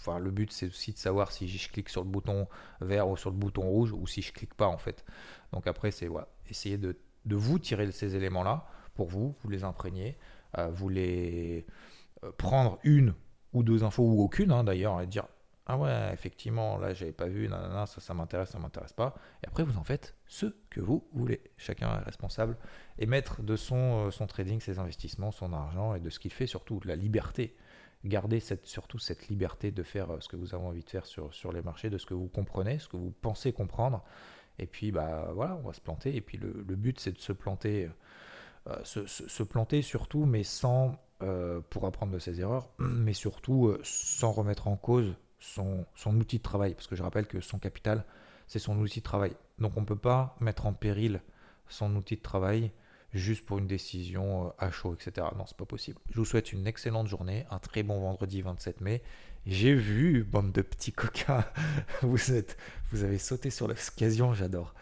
enfin, 0.00 0.18
le 0.18 0.30
but 0.30 0.52
c'est 0.52 0.66
aussi 0.66 0.92
de 0.92 0.98
savoir 0.98 1.30
si 1.32 1.48
je 1.48 1.68
clique 1.70 1.88
sur 1.88 2.02
le 2.02 2.08
bouton 2.08 2.48
vert 2.80 3.08
ou 3.08 3.16
sur 3.16 3.30
le 3.30 3.36
bouton 3.36 3.62
rouge, 3.62 3.92
ou 3.92 4.06
si 4.06 4.22
je 4.22 4.32
clique 4.32 4.54
pas 4.54 4.66
en 4.66 4.78
fait. 4.78 5.04
Donc 5.52 5.66
après, 5.66 5.90
c'est 5.90 6.06
voilà, 6.06 6.28
essayer 6.48 6.78
de, 6.78 6.98
de 7.26 7.36
vous 7.36 7.58
tirer 7.58 7.90
ces 7.92 8.16
éléments-là 8.16 8.66
pour 8.94 9.08
vous, 9.08 9.36
vous 9.42 9.50
les 9.50 9.64
imprégner 9.64 10.18
euh, 10.58 10.68
vous 10.68 10.76
voulez 10.76 11.66
euh, 12.24 12.32
prendre 12.36 12.78
une 12.82 13.14
ou 13.52 13.62
deux 13.62 13.84
infos 13.84 14.02
ou 14.02 14.22
aucune 14.22 14.50
hein, 14.52 14.64
d'ailleurs 14.64 15.00
et 15.00 15.06
dire 15.06 15.26
ah 15.66 15.76
ouais 15.76 16.10
effectivement 16.12 16.78
là 16.78 16.94
j'avais 16.94 17.12
pas 17.12 17.28
vu 17.28 17.48
ça 17.48 17.86
ça 17.86 18.14
m'intéresse 18.14 18.50
ça 18.50 18.58
m'intéresse 18.58 18.92
pas 18.92 19.14
et 19.44 19.46
après 19.46 19.62
vous 19.62 19.78
en 19.78 19.84
faites 19.84 20.16
ce 20.26 20.46
que 20.68 20.80
vous 20.80 21.08
voulez. 21.12 21.40
Chacun 21.56 22.00
est 22.00 22.04
responsable. 22.04 22.56
Et 22.98 23.06
mettre 23.06 23.42
de 23.42 23.56
son, 23.56 24.06
euh, 24.06 24.10
son 24.10 24.26
trading 24.26 24.60
ses 24.60 24.78
investissements 24.78 25.30
son 25.30 25.52
argent 25.52 25.94
et 25.94 26.00
de 26.00 26.10
ce 26.10 26.18
qu'il 26.18 26.32
fait 26.32 26.46
surtout 26.46 26.80
la 26.84 26.96
liberté 26.96 27.56
garder 28.04 28.40
surtout 28.40 28.98
cette 28.98 29.28
liberté 29.28 29.70
de 29.70 29.82
faire 29.82 30.08
ce 30.20 30.28
que 30.28 30.36
vous 30.36 30.54
avez 30.54 30.64
envie 30.64 30.82
de 30.82 30.90
faire 30.90 31.04
sur, 31.06 31.52
les 31.52 31.62
marchés 31.62 31.90
de 31.90 31.98
ce 31.98 32.06
que 32.06 32.14
vous 32.14 32.28
comprenez 32.28 32.78
ce 32.78 32.88
que 32.88 32.96
vous 32.96 33.12
pensez 33.20 33.52
comprendre 33.52 34.02
et 34.58 34.66
puis 34.66 34.90
bah 34.90 35.30
voilà 35.34 35.56
on 35.56 35.66
va 35.66 35.74
se 35.74 35.82
planter 35.82 36.16
et 36.16 36.22
puis 36.22 36.38
le, 36.38 36.76
but 36.76 36.98
c'est 36.98 37.12
de 37.12 37.20
se 37.20 37.32
planter 37.32 37.90
euh, 38.68 38.84
se, 38.84 39.42
planter 39.42 39.80
surtout, 39.80 40.26
mais 40.26 40.42
sans, 40.42 40.94
euh, 41.22 41.60
pour 41.70 41.86
apprendre 41.86 42.12
de 42.12 42.18
ses 42.18 42.40
erreurs, 42.40 42.68
mais 42.78 43.14
surtout 43.14 43.68
euh, 43.68 43.80
sans 43.82 44.32
remettre 44.32 44.68
en 44.68 44.76
cause 44.76 45.14
son, 45.38 45.86
outil 46.06 46.38
de 46.38 46.42
travail. 46.42 46.74
Parce 46.74 46.86
que 46.86 46.94
je 46.94 47.02
rappelle 47.02 47.26
que 47.26 47.40
son 47.40 47.58
capital, 47.58 48.04
c'est 48.46 48.58
son 48.58 48.78
outil 48.78 49.00
de 49.00 49.04
travail. 49.04 49.32
Donc 49.58 49.72
on 49.76 49.80
ne 49.80 49.86
peut 49.86 49.96
pas 49.96 50.36
mettre 50.40 50.66
en 50.66 50.74
péril 50.74 51.22
son 51.68 51.94
outil 51.96 52.16
de 52.16 52.22
travail 52.22 52.70
juste 53.12 53.44
pour 53.44 53.58
une 53.58 53.66
décision 53.66 54.52
à 54.58 54.70
chaud, 54.70 54.94
etc. 54.94 55.26
Non, 55.36 55.44
c'est 55.46 55.56
pas 55.56 55.64
possible. 55.64 56.00
Je 56.10 56.18
vous 56.18 56.24
souhaite 56.24 56.52
une 56.52 56.66
excellente 56.66 57.08
journée, 57.08 57.46
un 57.50 57.58
très 57.58 57.82
bon 57.82 58.00
vendredi 58.00 58.42
27 58.42 58.80
mai. 58.80 59.02
J'ai 59.46 59.74
vu, 59.74 60.22
bande 60.22 60.52
de 60.52 60.62
petits 60.62 60.92
coquins, 60.92 61.44
vous, 62.02 62.32
êtes, 62.32 62.56
vous 62.92 63.04
avez 63.04 63.18
sauté 63.18 63.50
sur 63.50 63.68
l'occasion, 63.68 64.34
j'adore. 64.34 64.74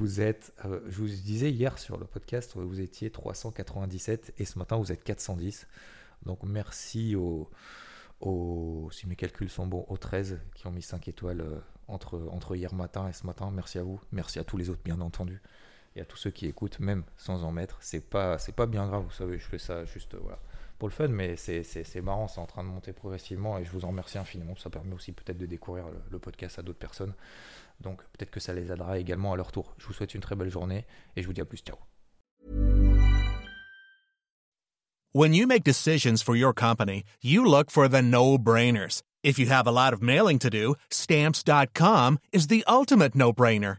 Vous 0.00 0.22
êtes, 0.22 0.54
euh, 0.64 0.80
je 0.88 0.96
vous 0.98 1.08
disais 1.08 1.50
hier 1.50 1.78
sur 1.78 1.98
le 1.98 2.06
podcast, 2.06 2.56
vous 2.56 2.80
étiez 2.80 3.10
397 3.10 4.32
et 4.38 4.46
ce 4.46 4.58
matin 4.58 4.76
vous 4.76 4.92
êtes 4.92 5.04
410. 5.04 5.66
Donc 6.24 6.42
merci 6.42 7.16
aux, 7.16 7.50
si 8.92 9.06
mes 9.06 9.16
calculs 9.16 9.50
sont 9.50 9.66
bons, 9.66 9.84
aux 9.88 9.98
13 9.98 10.38
qui 10.54 10.66
ont 10.66 10.70
mis 10.70 10.80
5 10.80 11.08
étoiles 11.08 11.42
euh, 11.42 11.58
entre, 11.88 12.18
entre 12.30 12.56
hier 12.56 12.72
matin 12.72 13.08
et 13.08 13.12
ce 13.12 13.26
matin. 13.26 13.50
Merci 13.52 13.78
à 13.78 13.82
vous. 13.82 14.00
Merci 14.10 14.38
à 14.38 14.44
tous 14.44 14.56
les 14.56 14.70
autres, 14.70 14.82
bien 14.82 15.02
entendu. 15.02 15.42
Et 15.96 16.00
à 16.00 16.04
tous 16.04 16.16
ceux 16.16 16.30
qui 16.30 16.46
écoutent, 16.46 16.78
même 16.78 17.04
sans 17.16 17.44
en 17.44 17.50
mettre. 17.50 17.76
C'est 17.80 18.08
pas, 18.08 18.38
c'est 18.38 18.54
pas 18.54 18.66
bien 18.66 18.86
grave, 18.86 19.02
vous 19.04 19.10
savez, 19.10 19.38
je 19.38 19.44
fais 19.44 19.58
ça 19.58 19.84
juste 19.84 20.14
voilà, 20.14 20.38
pour 20.80 20.88
le 20.88 20.94
fun, 20.94 21.08
mais 21.08 21.36
c'est, 21.36 22.00
marrant, 22.00 22.26
c'est 22.26 22.40
en 22.40 22.46
train 22.46 22.64
de 22.64 22.68
monter 22.68 22.92
progressivement 22.94 23.58
et 23.58 23.64
je 23.64 23.70
vous 23.70 23.84
en 23.84 23.88
remercie 23.88 24.16
infiniment. 24.16 24.56
Ça 24.56 24.70
permet 24.70 24.94
aussi 24.94 25.12
peut-être 25.12 25.36
de 25.36 25.46
découvrir 25.46 25.84
le 26.10 26.18
podcast 26.18 26.58
à 26.58 26.62
d'autres 26.62 26.78
personnes. 26.78 27.12
Donc 27.80 28.02
peut-être 28.12 28.30
que 28.30 28.40
ça 28.40 28.54
les 28.54 28.72
aidera 28.72 28.98
également 28.98 29.32
à 29.32 29.36
leur 29.36 29.52
tour. 29.52 29.74
Je 29.78 29.86
vous 29.86 29.92
souhaite 29.92 30.14
une 30.14 30.22
très 30.22 30.36
belle 30.36 30.48
journée 30.50 30.86
et 31.16 31.22
je 31.22 31.26
vous 31.26 31.34
dis 31.34 31.42
à 31.42 31.44
plus. 31.44 31.58
Ciao. 31.58 31.76
When 35.12 35.34
you 35.34 35.46
make 35.46 35.64
decisions 35.64 36.22
for 36.22 36.36
your 36.36 36.54
company, 36.54 37.02
you 37.20 37.44
look 37.44 37.70
for 37.70 37.88
the 37.88 38.00
no-brainers. 38.00 39.02
If 39.24 39.38
you 39.38 39.46
have 39.48 39.66
a 39.66 39.72
lot 39.72 39.92
of 39.92 40.00
mailing 40.00 40.38
to 40.38 40.48
do, 40.48 40.76
stamps.com 40.88 42.20
is 42.32 42.46
the 42.46 42.64
ultimate 42.68 43.14
no-brainer. 43.14 43.78